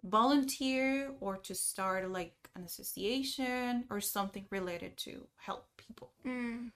[0.02, 6.12] volunteer or to start like an association or something related to help people?
[6.24, 6.72] Mm.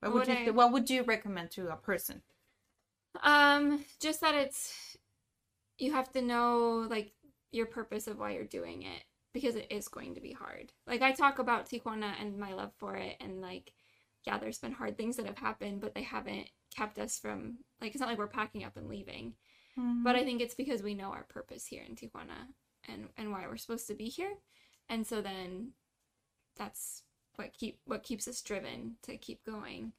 [0.00, 2.22] What would Would you I- what would you recommend to a person?
[3.22, 4.96] Um, just that it's
[5.78, 7.14] you have to know like
[7.50, 10.72] your purpose of why you're doing it because it is going to be hard.
[10.86, 13.72] Like I talk about Tijuana and my love for it and like
[14.26, 17.92] yeah, there's been hard things that have happened, but they haven't kept us from like
[17.92, 19.34] it's not like we're packing up and leaving.
[19.78, 20.04] Mm-hmm.
[20.04, 22.48] But I think it's because we know our purpose here in Tijuana
[22.88, 24.34] and and why we're supposed to be here.
[24.88, 25.72] And so then
[26.56, 27.02] that's
[27.36, 29.92] what keep what keeps us driven to keep going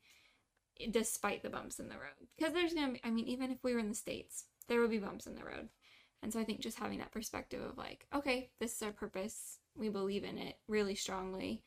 [0.91, 2.27] despite the bumps in the road.
[2.38, 4.91] Because there's gonna be I mean, even if we were in the States, there would
[4.91, 5.69] be bumps in the road.
[6.24, 9.59] And so I think just having that perspective of like, okay, this is our purpose.
[9.78, 11.63] We believe in it really strongly.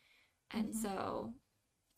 [0.51, 1.33] And so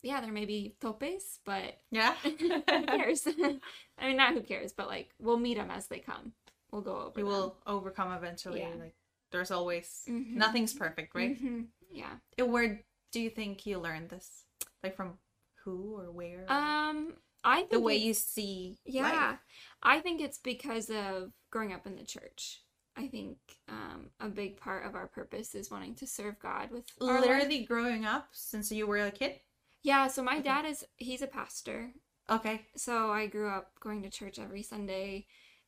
[0.01, 2.13] yeah, there may be topes, but yeah.
[2.23, 3.25] who cares?
[3.97, 6.33] I mean, not who cares, but like we'll meet them as they come.
[6.71, 7.19] We'll go over.
[7.19, 7.33] you them.
[7.33, 8.59] will overcome eventually.
[8.59, 8.75] Yeah.
[8.79, 8.95] Like
[9.31, 10.35] there's always Mhm.
[10.35, 11.41] nothing's perfect, right?
[11.41, 11.67] Mhm.
[11.91, 12.17] Yeah.
[12.37, 14.45] And Where do you think you learned this?
[14.83, 15.17] Like from
[15.63, 16.45] who or where?
[16.51, 19.39] Um, I think the way you see Yeah, life.
[19.83, 22.61] I think it's because of growing up in the church.
[22.97, 23.37] I think
[23.69, 27.21] um, a big part of our purpose is wanting to serve God with our life.
[27.21, 29.39] Literally growing up since you were a kid.
[29.83, 30.07] Yeah.
[30.07, 31.91] So my dad is he's a pastor,
[32.29, 32.61] Okay.
[32.75, 35.25] so I grew up going to church every Sunday,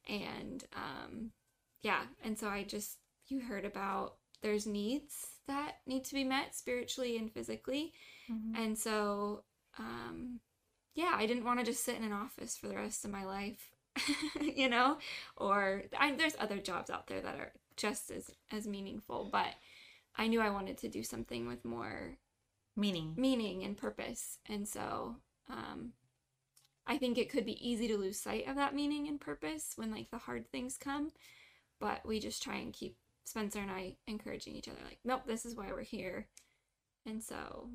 [0.09, 1.31] and um,
[1.81, 2.97] yeah, and so I just
[3.27, 5.15] you heard about there's needs
[5.47, 7.93] that need to be met spiritually and physically,
[8.55, 9.43] and so
[9.79, 10.41] um,
[10.95, 13.23] yeah, I didn't want to just sit in an office for the rest of my
[13.23, 13.71] life,
[14.41, 14.97] you know,
[15.37, 19.53] or I, there's other jobs out there that are just as as meaningful, but
[20.17, 22.17] I knew I wanted to do something with more
[22.75, 23.13] Meaning.
[23.17, 24.39] meaning and purpose.
[24.47, 25.17] And so
[25.49, 25.91] um,
[26.87, 29.91] I think it could be easy to lose sight of that meaning and purpose when
[29.91, 31.11] like the hard things come.
[31.79, 35.45] But we just try and keep Spencer and I encouraging each other, like, nope, this
[35.45, 36.27] is why we're here.
[37.05, 37.69] And so,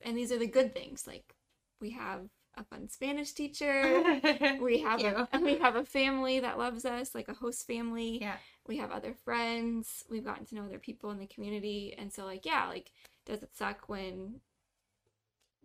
[0.00, 1.06] and these are the good things.
[1.06, 1.34] Like,
[1.80, 4.02] we have a fun Spanish teacher.
[4.60, 8.18] we have a, we have a family that loves us, like a host family.
[8.20, 8.36] Yeah.
[8.66, 10.04] we have other friends.
[10.10, 11.94] We've gotten to know other people in the community.
[11.96, 12.90] And so like yeah like
[13.24, 14.40] does it suck when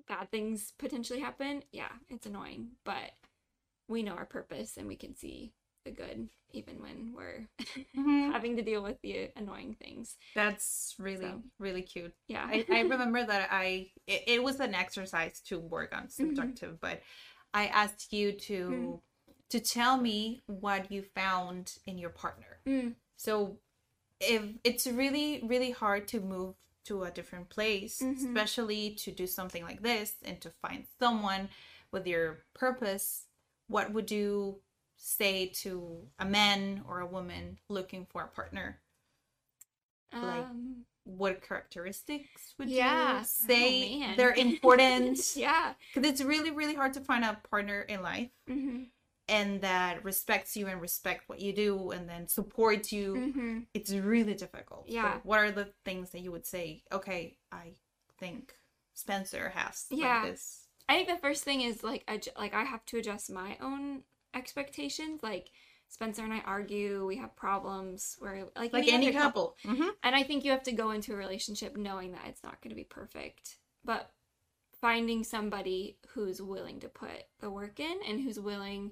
[0.08, 1.64] bad things potentially happen?
[1.72, 3.12] Yeah it's annoying but
[3.88, 5.54] we know our purpose and we can see
[5.88, 7.48] the good even when we're
[7.98, 8.32] Mhm.
[8.36, 11.42] having to deal with the annoying things That's really, So.
[11.60, 12.14] really cute.
[12.28, 16.26] yeah I, I remember that I it, it was an exercise to work on Mm-hmm.
[16.28, 17.02] subjective, but
[17.54, 19.02] I asked you to Mm.
[19.50, 22.60] to tell me what you found in your partner.
[22.68, 22.96] Mm.
[23.16, 23.60] So
[24.20, 28.18] if it's really really hard to move to a different place, Mhm.
[28.28, 31.50] especially to do something like this and to find someone
[31.92, 33.26] with your purpose,
[33.68, 34.62] what would you
[34.98, 38.80] say to a man or a woman looking for a partner?
[40.22, 43.20] like, um, what characteristics would Yeah.
[43.20, 45.34] you say Oh, they're important?
[45.36, 48.84] yeah Because it's really, really hard to find a partner in life hmm
[49.30, 53.34] and that respects you and respect what you do and then supports you.
[53.34, 54.86] hmm It's really difficult.
[54.90, 55.18] So Yeah.
[55.24, 56.84] what are the things that you would say?
[56.92, 57.74] Okay, I
[58.20, 58.56] think
[58.94, 60.22] Spencer has like Yeah.
[60.22, 60.68] this.
[60.90, 64.04] I think the first thing is like adj- like I have to adjust my own
[64.34, 65.22] expectations.
[65.24, 65.50] Like
[65.90, 69.56] Spencer and I argue, we have problems where like Like any other couple.
[69.64, 72.62] hmm And I think you have to go into a relationship knowing that it's not
[72.62, 74.12] going to be perfect, but
[74.82, 77.10] finding somebody who's willing to put
[77.40, 78.92] the work in and who's willing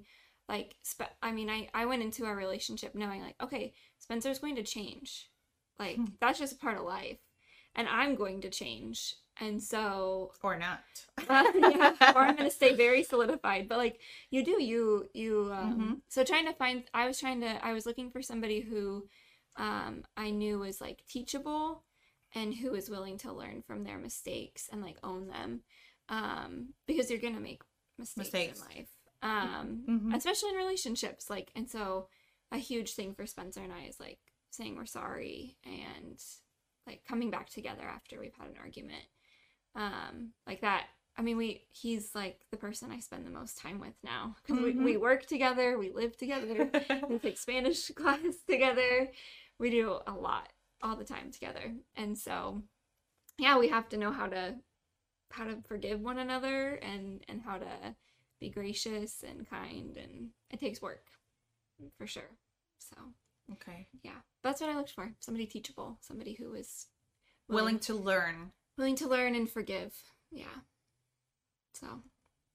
[0.49, 4.55] like spe- I mean I I went into our relationship knowing like okay, Spencer's going
[4.55, 5.29] to change.
[5.79, 7.17] Like that's just a part of life.
[7.75, 9.15] And I'm going to change.
[9.39, 10.79] And so Or not.
[11.29, 13.67] uh, yeah, or I'm gonna stay very solidified.
[13.67, 16.01] But like you do, you you um, Mhm.
[16.09, 16.83] so trying to find.
[16.93, 17.65] I was trying to.
[17.65, 19.07] I was looking for somebody who
[19.57, 21.83] um, I knew was like teachable
[22.33, 25.61] and who was willing to learn from their mistakes and like own them,
[26.09, 27.61] um, because you're gonna make
[27.97, 28.59] mistakes, Mistakes.
[28.59, 28.89] in life,
[29.21, 30.15] um, Mhm.
[30.15, 31.29] especially in relationships.
[31.29, 32.09] Like, and so
[32.51, 34.19] a huge thing for Spencer and I is like
[34.51, 36.21] saying we're sorry and
[36.88, 39.03] like coming back together after we've had an argument
[39.76, 40.86] um like that
[41.17, 44.36] i mean we he's like the person i spend the most time with now.
[44.45, 46.69] Because we, we work together we live together
[47.09, 48.19] we take spanish class
[48.49, 49.09] together.
[49.57, 50.49] We do a lot
[50.84, 51.73] all the time together.
[51.95, 52.61] And so
[53.38, 54.55] yeah we have to know how to
[55.32, 57.95] how to forgive one another and and how to
[58.39, 61.07] be gracious and kind and it takes work
[61.97, 62.38] for sure.
[62.80, 62.95] So
[63.53, 63.88] okay.
[64.03, 65.13] yeah that's what i looked for.
[65.19, 66.88] Somebody teachable somebody who was
[67.47, 68.51] willing to learn.
[68.78, 69.93] Willing to learn and forgive.
[70.32, 70.45] Yeah.
[71.73, 71.88] So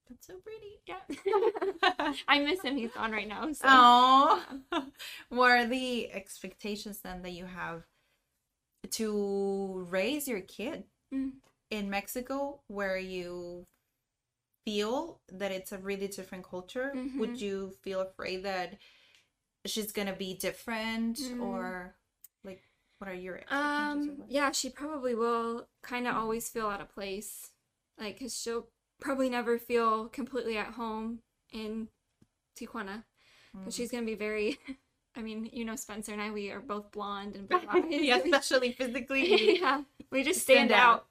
[0.09, 0.81] That's so pretty.
[0.87, 2.77] yeah, I miss him.
[2.77, 3.53] He's gone right now.
[3.53, 4.45] So Oh,
[5.29, 7.85] what are the expectations then that you have
[8.93, 11.33] to raise your kid Mm.
[11.71, 13.67] in Mexico, where you
[14.65, 16.93] feel that it's a really different culture?
[16.95, 17.19] Mhm.
[17.19, 18.79] Would you feel afraid that
[19.67, 21.41] she's gonna be different, Mm.
[21.43, 21.97] or
[23.01, 24.21] what are your expectations?
[24.21, 27.49] Um, yeah, she probably will kind of always feel out of place.
[27.99, 28.67] Like, because she'll
[29.01, 31.21] probably never feel completely at home
[31.51, 31.89] in
[32.59, 33.05] Tijuana.
[33.59, 34.59] Because she's going to be very,
[35.17, 37.85] I mean, you know, Spencer and I, we are both blonde and blue eyes.
[37.89, 39.59] yeah, especially physically.
[39.61, 39.81] yeah,
[40.13, 41.07] we just Stand stand, out.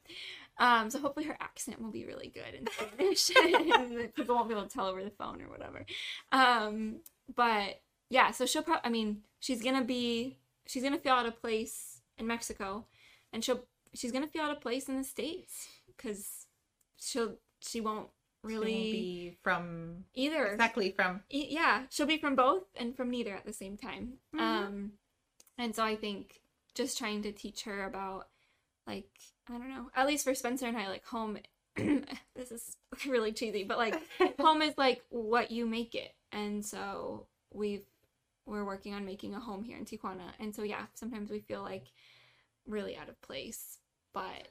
[0.59, 0.83] out.
[0.83, 3.31] Um, so hopefully her accent will be really good in Spanish.
[3.35, 5.85] and people won't be able to tell over the phone or whatever.
[6.31, 6.97] Um,
[7.35, 7.81] but
[8.11, 10.37] yeah, so she'll probably, I mean, she's gonna be,
[10.69, 12.85] she's gonna feel out of place in Mexico,
[13.33, 13.63] and she'll,
[13.93, 16.45] she's gonna feel out of place in the states because
[16.97, 18.09] she'll, she won't
[18.47, 20.45] She won't really be from either.
[20.47, 24.13] exactly from E- yeah she'll be from both and from neither at the same time
[24.35, 24.39] Mhm.
[24.39, 24.91] um
[25.57, 26.39] and so i think
[26.73, 28.27] just trying to teach her about
[28.87, 29.09] like
[29.49, 31.37] i don't know at least for spencer and i like home
[31.75, 33.95] this is really cheesy but like
[34.39, 37.85] home is like what you make it and so we've
[38.49, 40.31] we're working on making a home here in tijuana.
[40.39, 41.87] And so yeah sometimes we feel like
[42.67, 43.79] really out of place
[44.13, 44.49] but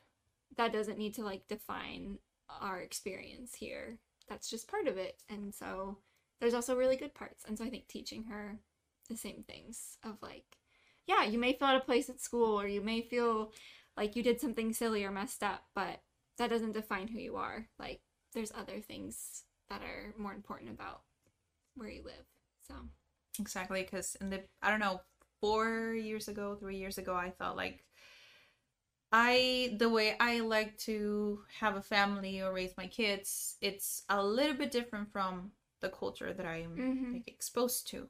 [0.56, 2.18] that doesn't need to like define
[2.60, 3.98] our experience here.
[4.28, 5.22] That's just part of it.
[5.28, 5.98] And so
[6.40, 7.44] there's also really good parts.
[7.46, 8.58] And so i think teaching her
[9.08, 10.58] the same things of like
[11.06, 13.52] yeah you may feel out of place at school or you may feel
[13.96, 16.02] like you did something silly or messed up but
[16.38, 17.66] that doesn't define who you are.
[17.78, 18.00] Like
[18.32, 21.02] there's other things that are more important about
[21.74, 22.24] where you live.
[22.66, 22.74] So
[23.38, 25.00] Exactly, because in the I don't know
[25.40, 27.84] four years ago, three years ago, I thought like
[29.12, 34.22] I the way I like to have a family or raise my kids, it's a
[34.22, 37.12] little bit different from the culture that I am Mhm.
[37.12, 38.08] like, exposed to.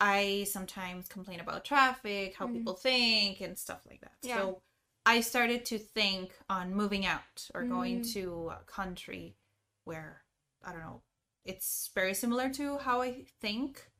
[0.00, 2.52] I sometimes complain about traffic, how Mhm.
[2.52, 4.14] people think, and stuff like that.
[4.22, 4.36] Yeah.
[4.36, 4.62] So
[5.06, 8.12] I started to think on moving out or going Mm.
[8.14, 9.36] to a country
[9.84, 10.24] where
[10.64, 11.02] I don't know,
[11.44, 13.90] it's very similar to how I think,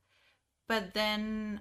[0.69, 1.61] but then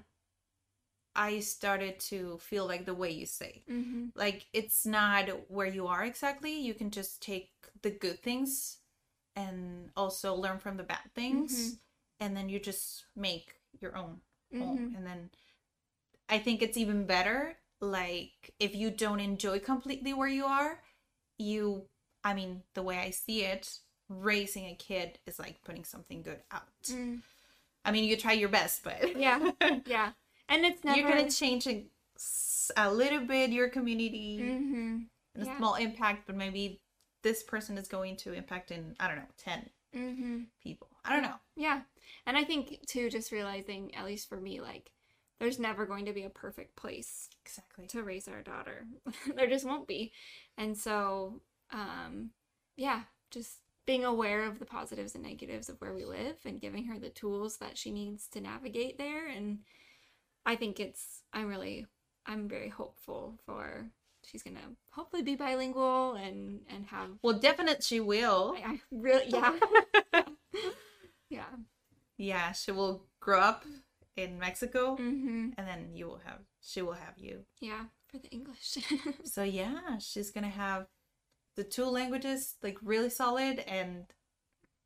[1.15, 3.63] I started to feel like the way you say.
[3.69, 4.07] mm-hmm.
[4.15, 6.59] Like it's not where you are exactly.
[6.59, 7.51] You can just take
[7.81, 8.79] the good things
[9.35, 11.77] and also learn from the bad things
[12.19, 14.21] and then you just make your own
[14.53, 14.77] home.
[14.77, 14.97] Mhm.
[14.97, 15.29] And then
[16.29, 20.81] I think it's even better like if you don't enjoy completely where you are,
[21.37, 21.87] you
[22.23, 23.79] I mean, the way I see it,
[24.09, 26.67] raising a kid is like putting something good out.
[26.85, 27.21] Mm.
[27.85, 29.51] I mean, you try your best, but yeah
[29.85, 30.11] yeah
[30.49, 31.67] and it's never you're gonna change
[32.77, 34.97] a little bit your community mm-hmm.
[35.35, 35.57] and a Yeah.
[35.57, 36.81] small impact, but maybe
[37.21, 40.39] this person is going to impact in I don't know ten Mm-hmm.
[40.61, 40.89] people.
[41.05, 41.35] I don't know.
[41.55, 41.81] Yeah.
[42.25, 44.91] And I think too just realizing at least for me like
[45.39, 47.87] there's never going to be a perfect place Exactly.
[47.87, 48.85] to raise our daughter.
[49.35, 50.11] there just won't be.
[50.57, 52.31] And so um
[52.77, 56.85] yeah, just being aware of the positives and negatives of where we live and giving
[56.85, 59.59] her the tools that she needs to navigate there and
[60.45, 61.85] I think it's I'm really
[62.25, 63.87] I'm very hopeful for
[64.23, 64.61] she's going to
[64.91, 68.55] hopefully be bilingual and and have Well, definitely she will.
[68.57, 69.53] I, I really yeah.
[71.29, 71.45] yeah.
[72.17, 73.65] yeah, she will grow up
[74.15, 75.53] in Mexico, Mhm.
[75.57, 77.45] and then you will have she will have you.
[77.59, 78.77] Yeah, for the English.
[79.25, 80.87] So yeah, she's gonna have
[81.55, 84.05] the two languages like really solid and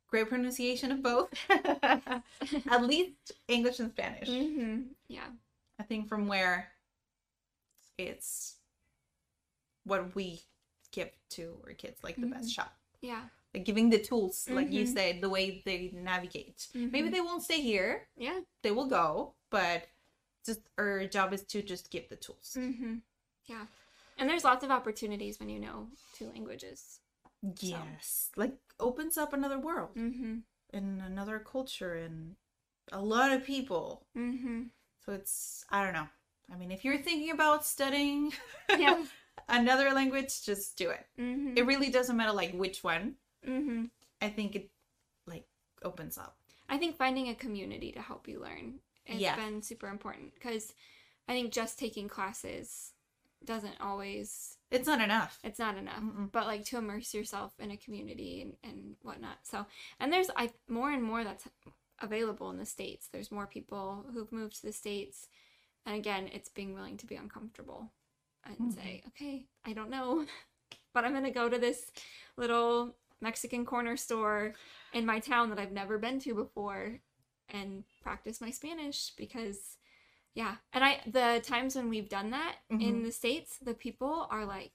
[0.08, 1.28] great pronunciation of both.
[1.50, 4.28] At least English and Spanish.
[4.28, 5.28] hmm Yeah.
[5.78, 6.68] I think from where
[7.98, 8.56] it's
[9.84, 10.40] what we
[10.92, 12.72] give to our kids like the best shot.
[13.00, 13.22] Yeah.
[13.54, 14.92] Like giving the tools, like you Mhm.
[14.92, 16.68] said, the way they navigate.
[16.74, 17.12] Maybe Mhm.
[17.12, 18.08] they won't stay here.
[18.16, 18.40] Yeah.
[18.62, 19.88] They will go, but
[20.44, 22.54] just our job is to just give the tools.
[22.54, 22.98] hmm
[23.46, 23.66] Yeah.
[24.20, 27.00] And there's lots of opportunities when you know two languages.
[27.60, 28.30] Yes.
[28.36, 30.38] Like opens up another world hmm
[30.72, 32.36] and another culture and
[32.92, 34.02] a lot of people.
[34.14, 34.64] hmm
[35.04, 36.08] So it's I don't know.
[36.52, 38.32] I mean, if you're thinking about studying
[38.78, 38.96] Yeah.
[39.48, 41.06] another language, just do it.
[41.16, 43.14] hmm It really doesn't matter like which one.
[43.44, 43.84] hmm
[44.20, 44.70] I think it
[45.26, 45.46] like
[45.82, 46.36] opens up.
[46.68, 49.36] I think finding a community to help you learn has Yeah.
[49.36, 50.74] been super important because
[51.28, 52.92] I think just taking classes
[53.44, 55.38] doesn't always It's not enough.
[55.42, 56.00] it's not enough.
[56.00, 56.30] Mm-mm.
[56.30, 59.38] but like to immerse yourself in a community and, and whatnot.
[59.42, 59.66] So
[59.98, 61.48] and there's i more and more that's
[62.00, 63.08] available in the states.
[63.12, 65.28] There's more people who've moved to the states.
[65.86, 67.90] And again it's being willing to be uncomfortable
[68.44, 68.70] and mm-hmm.
[68.70, 70.24] say, okay, I don't know,
[70.94, 71.90] but I'm gonna go to this
[72.36, 74.54] little Mexican corner store
[74.92, 77.00] in my town that I've never been to before
[77.48, 79.76] and practice my Spanish because
[80.34, 80.56] yeah.
[80.72, 83.04] And I the times when we've done that in mm-hmm.
[83.04, 84.72] the States, the people are like,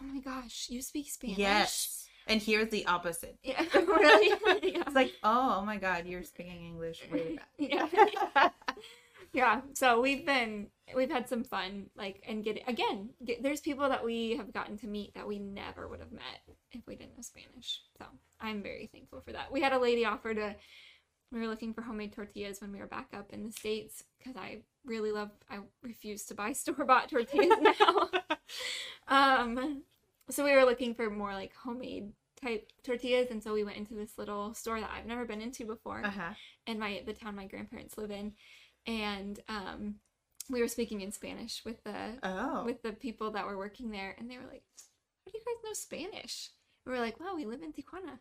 [0.00, 1.38] Oh my gosh, you speak Spanish.
[1.38, 2.06] Yes.
[2.26, 3.38] And here's the opposite.
[3.42, 3.64] Yeah.
[3.74, 4.28] really?
[4.62, 4.82] yeah.
[4.86, 7.02] It's like, oh, oh my god, you're speaking English
[7.58, 7.88] yeah.
[9.32, 9.60] yeah.
[9.74, 14.04] So we've been we've had some fun like and get again, get, there's people that
[14.04, 17.22] we have gotten to meet that we never would have met if we didn't know
[17.22, 17.82] Spanish.
[17.98, 18.06] So,
[18.40, 19.52] I'm very thankful for that.
[19.52, 20.56] We had a lady offer to
[21.32, 24.36] we were looking for homemade tortillas when we were back up in the states because
[24.36, 28.08] I really love I refuse to buy store-bought tortillas now.
[29.08, 29.82] um
[30.30, 33.94] so we were looking for more like homemade type tortillas and so we went into
[33.94, 36.32] this little store that I've never been into before Uh-huh.
[36.66, 38.32] in my the town my grandparents live in
[38.86, 39.96] and um
[40.48, 42.64] we were speaking in Spanish with the Oh.
[42.64, 44.62] with the people that were working there and they were like
[45.26, 46.50] how do you guys know Spanish
[46.86, 48.18] we were like wow we live in Tijuana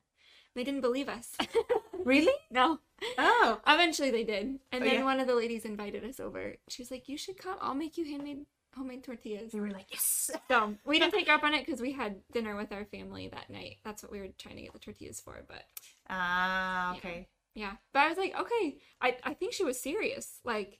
[0.56, 1.36] they didn't believe us
[2.06, 2.34] really?
[2.52, 2.80] no
[3.18, 3.60] Oh.
[3.68, 5.04] eventually they did and Oh, then yeah?
[5.04, 7.98] one of the ladies invited us over she was like you should come I'll make
[7.98, 8.46] you handmade
[8.76, 10.32] homemade tortillas And we were like, yes.
[10.48, 13.50] so we didn't take up on it because we had dinner with our family that
[13.50, 15.64] night that's what we were trying to get the tortillas for but
[16.10, 16.98] Ah, Yeah.
[16.98, 17.28] okay.
[17.56, 17.74] Yeah.
[17.94, 18.78] But I was like, okay.
[19.02, 20.40] I, I think she was serious.
[20.46, 20.80] Like,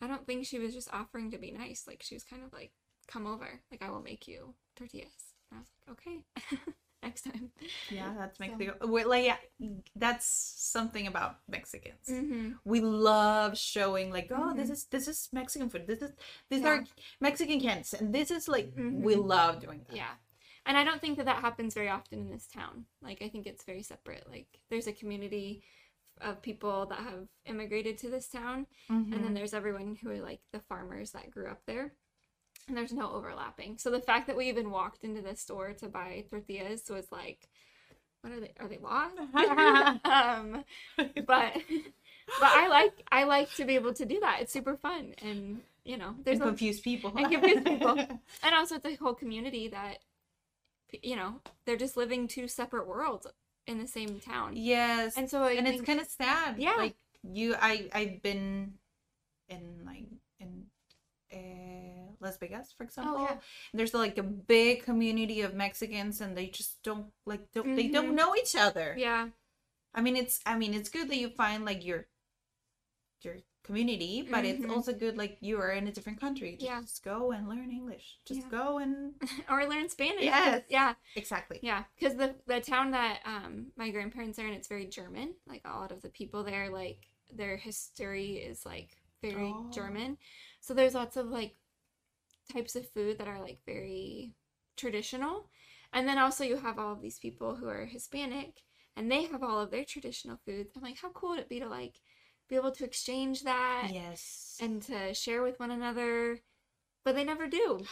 [0.00, 1.84] I don't think she was just offering to be nice.
[1.86, 2.70] Like, she was kind of like,
[3.08, 3.60] come over.
[3.70, 5.34] Like, I will make you tortillas.
[5.50, 6.66] And I was like, okay.
[7.02, 7.50] Next time.
[7.90, 8.86] Yeah, that's So- Mexico.
[8.86, 9.36] We're like, yeah,
[9.96, 12.06] that's something about Mexicans.
[12.08, 12.52] Mm-hmm.
[12.64, 14.72] We love showing like, oh, this Mhm.
[14.72, 15.86] is this is Mexican food.
[15.86, 16.12] This is
[16.48, 16.68] these Yeah.
[16.68, 16.84] are
[17.20, 19.26] Mexican cans, and this is like we Mhm.
[19.26, 19.96] love doing that.
[19.96, 20.14] Yeah.
[20.64, 22.86] And I don't think that that happens very often in this town.
[23.00, 24.28] Like, I think it's very separate.
[24.30, 25.64] Like, there's a community
[26.20, 28.68] of people that have immigrated to this town.
[28.88, 31.96] And then there's everyone who are like the farmers that grew up there
[32.68, 35.88] and there's no overlapping so the fact that we even walked into the store to
[35.88, 37.48] buy tortillas was like
[38.20, 39.16] what are they are they lost
[40.04, 40.64] um
[41.26, 41.56] but
[42.40, 45.60] but i like i like to be able to do that it's super fun and
[45.84, 47.12] you know there's and a, people.
[47.16, 47.98] and confuse people.
[47.98, 49.98] and also it's a whole community that
[51.02, 53.26] you know they're just living two separate worlds
[53.66, 56.56] in the same town yes, and so I and it's kind of sad.
[56.58, 56.74] Yeah.
[56.76, 58.74] like you, I, I've been
[59.48, 60.06] in like
[60.40, 60.66] in
[62.20, 63.16] Las Vegas, for example.
[63.18, 63.38] Oh, yeah.
[63.74, 68.12] There's like a big community of Mexicans, and they just don't like don't they don't
[68.12, 68.14] Mhm.
[68.16, 68.94] know each other.
[68.98, 69.28] yeah
[69.94, 72.06] I mean, it's I mean, it's good that you find like your
[73.22, 74.70] your community, but it's Mhm.
[74.70, 76.56] also good like you are in a different country.
[76.56, 76.64] Just
[77.04, 77.12] Yeah.
[77.12, 78.18] go and learn English.
[78.24, 78.48] Just Yeah.
[78.48, 79.14] go and
[79.48, 80.64] or learn spanish Yes.
[80.68, 81.60] yeah exactly.
[81.62, 85.36] Yeah, because the the town that um my grandparents are in, it's very German.
[85.46, 89.70] Like a lot of the people there, like their history is like very Oh.
[89.70, 90.18] German.
[90.62, 91.56] So there's lots of like
[92.52, 94.32] types of food that are like very
[94.76, 95.50] traditional,
[95.92, 98.62] and then also you have all of these people who are Hispanic,
[98.96, 100.70] and they have all of their traditional foods.
[100.74, 102.00] I'm like, how cool would it be to like
[102.48, 104.56] be able to exchange that Yes.
[104.60, 106.38] and to share with one another,
[107.04, 107.84] but they never do.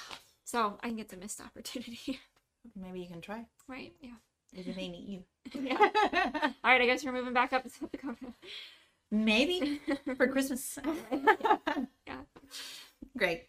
[0.44, 2.18] So I think it's a missed opportunity,
[2.76, 3.46] Maybe you can try.
[3.68, 3.92] right?
[4.00, 4.10] Yeah.
[4.54, 5.24] Maybe they need you.
[5.62, 5.78] Yeah.
[6.64, 8.34] All right, I guess we're moving back up to South Dakota.
[9.12, 9.80] Maybe
[10.16, 10.78] for Christmas.
[12.06, 12.16] Yeah.
[13.16, 13.48] Great.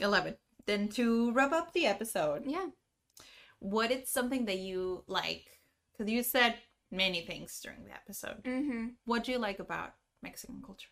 [0.00, 0.36] 11.
[0.66, 2.68] Then to wrap up the episode, Yeah.
[3.58, 5.46] what is something that you like?
[5.92, 6.56] Because you said
[6.90, 8.42] many things during the episode.
[8.44, 8.88] Mm-hmm.
[9.04, 10.88] What do you like about Mexican culture?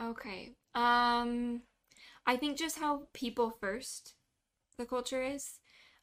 [0.00, 0.54] Okay.
[0.74, 1.62] Um,
[2.26, 4.14] I think just how people first
[4.78, 5.60] the culture is.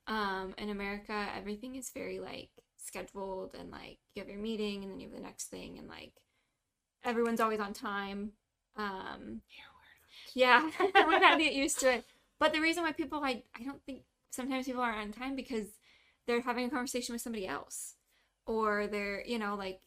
[0.07, 4.91] Um, in America, everything is very like scheduled and like you have your meeting and
[4.91, 6.13] then you have the next thing and like
[7.03, 8.31] everyone's always on time.
[8.75, 9.70] Um, yeah,
[10.36, 12.05] we gotta get used to it.
[12.39, 14.01] But the reason why people, I, I don't think
[14.32, 15.68] sometimes people aren't on time because
[16.26, 17.93] they're having a conversation with somebody else,
[18.47, 19.80] or they're, you know, like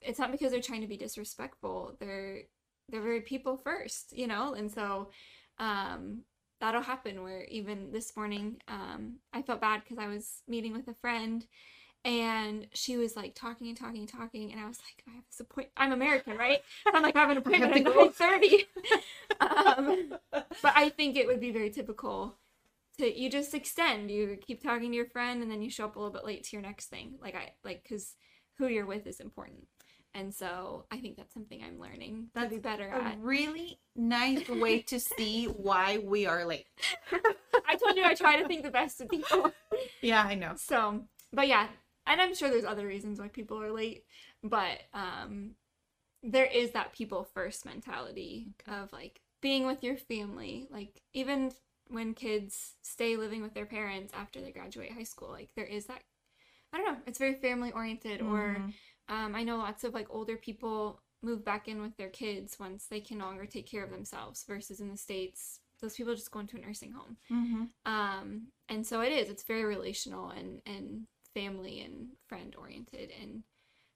[0.00, 1.96] it's not because they're trying to be disrespectful.
[2.00, 2.42] They're
[2.88, 5.10] they're very people first, you know, and so
[5.58, 6.22] um,
[6.60, 7.22] that'll happen.
[7.22, 11.46] Where even this morning, um, I felt bad because I was meeting with a friend.
[12.04, 15.24] And she was like talking and talking and talking, and I was like, I have
[15.26, 15.72] this appointment.
[15.76, 16.60] I'm American, right?
[16.86, 17.92] I'm like, I have an appointment to at go.
[17.92, 18.64] nine thirty.
[19.40, 20.14] um,
[20.62, 22.36] but I think it would be very typical
[22.98, 24.10] to you just extend.
[24.10, 26.44] You keep talking to your friend, and then you show up a little bit late
[26.44, 27.14] to your next thing.
[27.20, 28.14] Like I like because
[28.58, 29.66] who you're with is important,
[30.14, 33.18] and so I think that's something I'm learning to be better a at.
[33.20, 36.66] really nice way to see why we are late.
[37.68, 39.52] I told you I try to think the best of people.
[40.02, 40.54] Yeah, I know.
[40.56, 41.68] So, but yeah,
[42.10, 44.04] and I'm sure there's other reasons why people are late,
[44.42, 45.52] but um,
[46.22, 50.66] there is that people first mentality of like being with your family.
[50.70, 51.52] Like even
[51.88, 55.30] when kids stay living with their parents after they graduate high school.
[55.30, 56.02] Like there is that
[56.72, 58.62] I don't know, it's very family oriented or
[59.08, 62.86] um, I know lots of like older people move back in with their kids once
[62.86, 66.30] they can no longer take care of themselves versus in the states those people just
[66.30, 67.64] go into a nursing home Mm-hmm.
[67.92, 73.42] um, and so it is it's very relational and and family and friend oriented and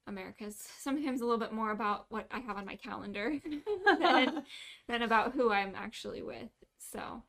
[0.06, 3.34] america's sometimes a little bit more about what i have on my calendar
[3.98, 4.44] than,
[4.88, 7.22] than about who i'm actually with so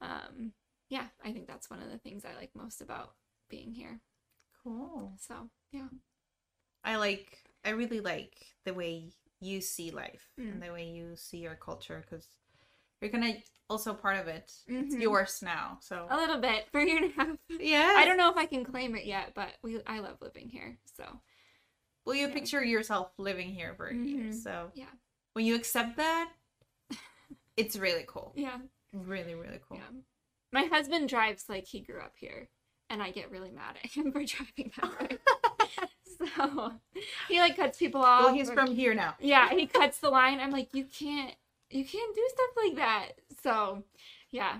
[0.00, 0.52] um,
[0.88, 3.14] yeah i think that's one of the things i like most about
[3.48, 4.00] being here
[4.62, 5.12] Cool.
[5.18, 5.88] so yeah
[6.82, 7.42] I like.
[7.64, 8.34] I really like
[8.64, 10.52] the way you see life Mm.
[10.52, 12.28] and the way you see your culture because
[13.04, 13.34] you're gonna
[13.70, 14.52] also part of it.
[14.66, 15.00] It's Mhm.
[15.02, 15.78] yours now.
[15.80, 17.94] So a little bit for a year and a half yeah.
[17.96, 20.76] i don't know if i can claim it yet but we i love living here
[20.96, 21.04] so
[22.04, 22.34] Well, you Yeah.
[22.34, 24.24] picture yourself living here for a year.
[24.24, 24.34] Mhm.
[24.34, 24.90] So yeah
[25.34, 26.30] when you accept that,
[27.56, 28.32] it's really cool.
[28.36, 28.58] yeah
[28.92, 29.78] Really, really cool.
[29.78, 30.00] Yeah.
[30.52, 32.48] My husband drives like he grew up here,
[32.88, 35.18] and I get really mad at him for driving that way.
[36.36, 36.72] so
[37.28, 38.24] he like cuts people off.
[38.26, 39.16] Well, he's or- from here now.
[39.18, 40.38] Yeah, he cuts the line.
[40.38, 41.34] I'm like, you can't,
[41.74, 43.06] you can't do stuff like that.
[43.42, 43.82] So,
[44.30, 44.58] yeah,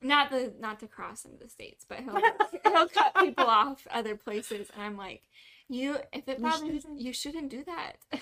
[0.00, 2.14] not the not to cross into the states, but he'll
[2.72, 5.22] he'll cut people off other places, and I'm like,
[5.68, 7.00] you if it You bothers shouldn't.
[7.00, 7.92] you shouldn't do that.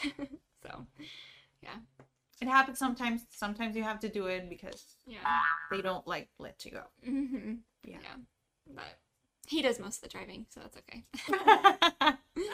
[0.63, 0.87] so,
[1.63, 1.77] yeah,
[2.41, 3.23] It happens sometimes.
[3.31, 5.19] Sometimes you have to do it because yeah.
[5.71, 6.83] they don't like let you go.
[7.05, 7.55] hmm
[7.85, 7.99] Yeah.
[8.03, 8.17] Yeah.
[8.75, 8.99] But
[9.47, 11.05] he does most of the driving, so that's okay.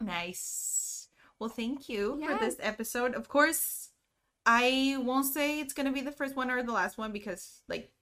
[0.00, 1.08] Nice.
[1.38, 2.36] Well, thank you Yeah.
[2.38, 3.14] for this episode.
[3.14, 3.87] Of course,
[4.48, 7.92] I won't say it's gonna be the first one or the last one because, like,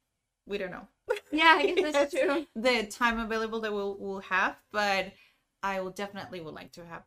[0.47, 0.87] we don't know
[1.33, 2.47] yeah, I guess that's true.
[2.55, 5.13] the time available that we'll we'll have, but
[5.63, 7.03] I will definitely would like to have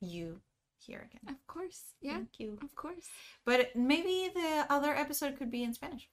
[0.00, 0.40] you
[0.78, 1.34] here again.
[1.34, 1.94] Of course.
[2.00, 2.58] Yeah, Thank you.
[2.62, 3.08] of course.
[3.44, 6.08] But maybe the other episode could be in Spanish.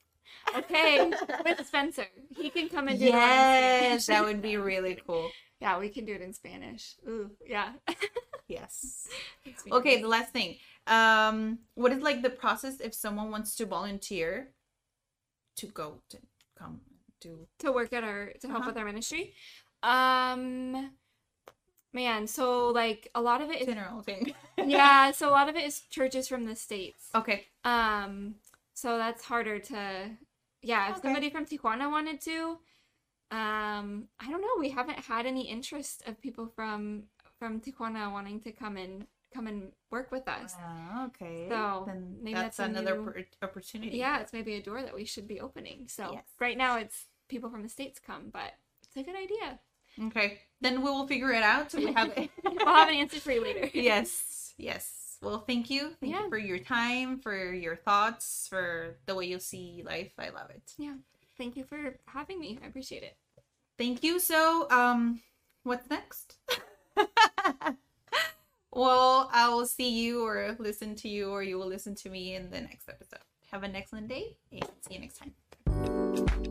[0.56, 1.12] Okay,
[1.46, 2.06] with Spencer.
[2.36, 4.06] He can come and do Yes, Spanish.
[4.08, 5.30] that would be really cool.
[5.60, 6.96] Yeah, we can do it in Spanish.
[7.08, 7.74] Ooh, yeah.
[8.48, 9.08] Yes.
[9.72, 10.58] Okay, the last thing.
[10.88, 14.50] Um, what is like the process if someone wants to volunteer
[15.58, 16.18] to go to
[16.58, 16.82] come
[17.20, 17.48] do?
[17.60, 18.70] to work at our to help Uh-huh.
[18.70, 19.34] with our ministry.
[19.84, 20.92] Um
[21.94, 24.34] man, so like a lot of it is General thing.
[24.66, 27.10] yeah, so a lot of it is churches from the states.
[27.14, 27.46] Okay.
[27.64, 28.36] Um,
[28.74, 30.10] so that's harder to,
[30.62, 30.90] yeah.
[30.90, 31.02] If Okay.
[31.04, 32.58] somebody from Tijuana wanted to,
[33.32, 34.56] um, I don't know.
[34.60, 37.04] We haven't had any interest of people from
[37.40, 40.56] from Tijuana wanting to come and come and work with us.
[40.60, 41.48] Ah, okay.
[41.50, 43.98] So, then maybe that's, that's another new- oppor- opportunity.
[43.98, 45.88] Yeah, it's maybe a door that we should be opening.
[45.88, 46.24] So Yes.
[46.40, 48.54] right now it's people from the states come, but
[48.84, 49.60] it's a good idea.
[50.08, 50.40] Okay.
[50.62, 51.72] Then we will figure it out.
[51.72, 52.12] So we have
[52.44, 53.70] we'll have an answer for you later.
[53.78, 54.54] yes.
[54.58, 55.18] Yes.
[55.22, 55.92] Well, thank you.
[56.00, 56.24] Thank Yeah.
[56.24, 60.12] you for your time, for your thoughts, for the way you see life.
[60.18, 60.74] I love it.
[60.78, 60.96] Yeah.
[61.38, 62.60] Thank you for having me.
[62.64, 63.16] I appreciate it.
[63.78, 64.20] Thank you.
[64.20, 65.22] So, um,
[65.64, 66.36] what's next?
[68.74, 72.36] well, I will see you or listen to you, or you will listen to me
[72.36, 73.20] in the next episode.
[73.52, 76.51] Have an excellent day and see you next time.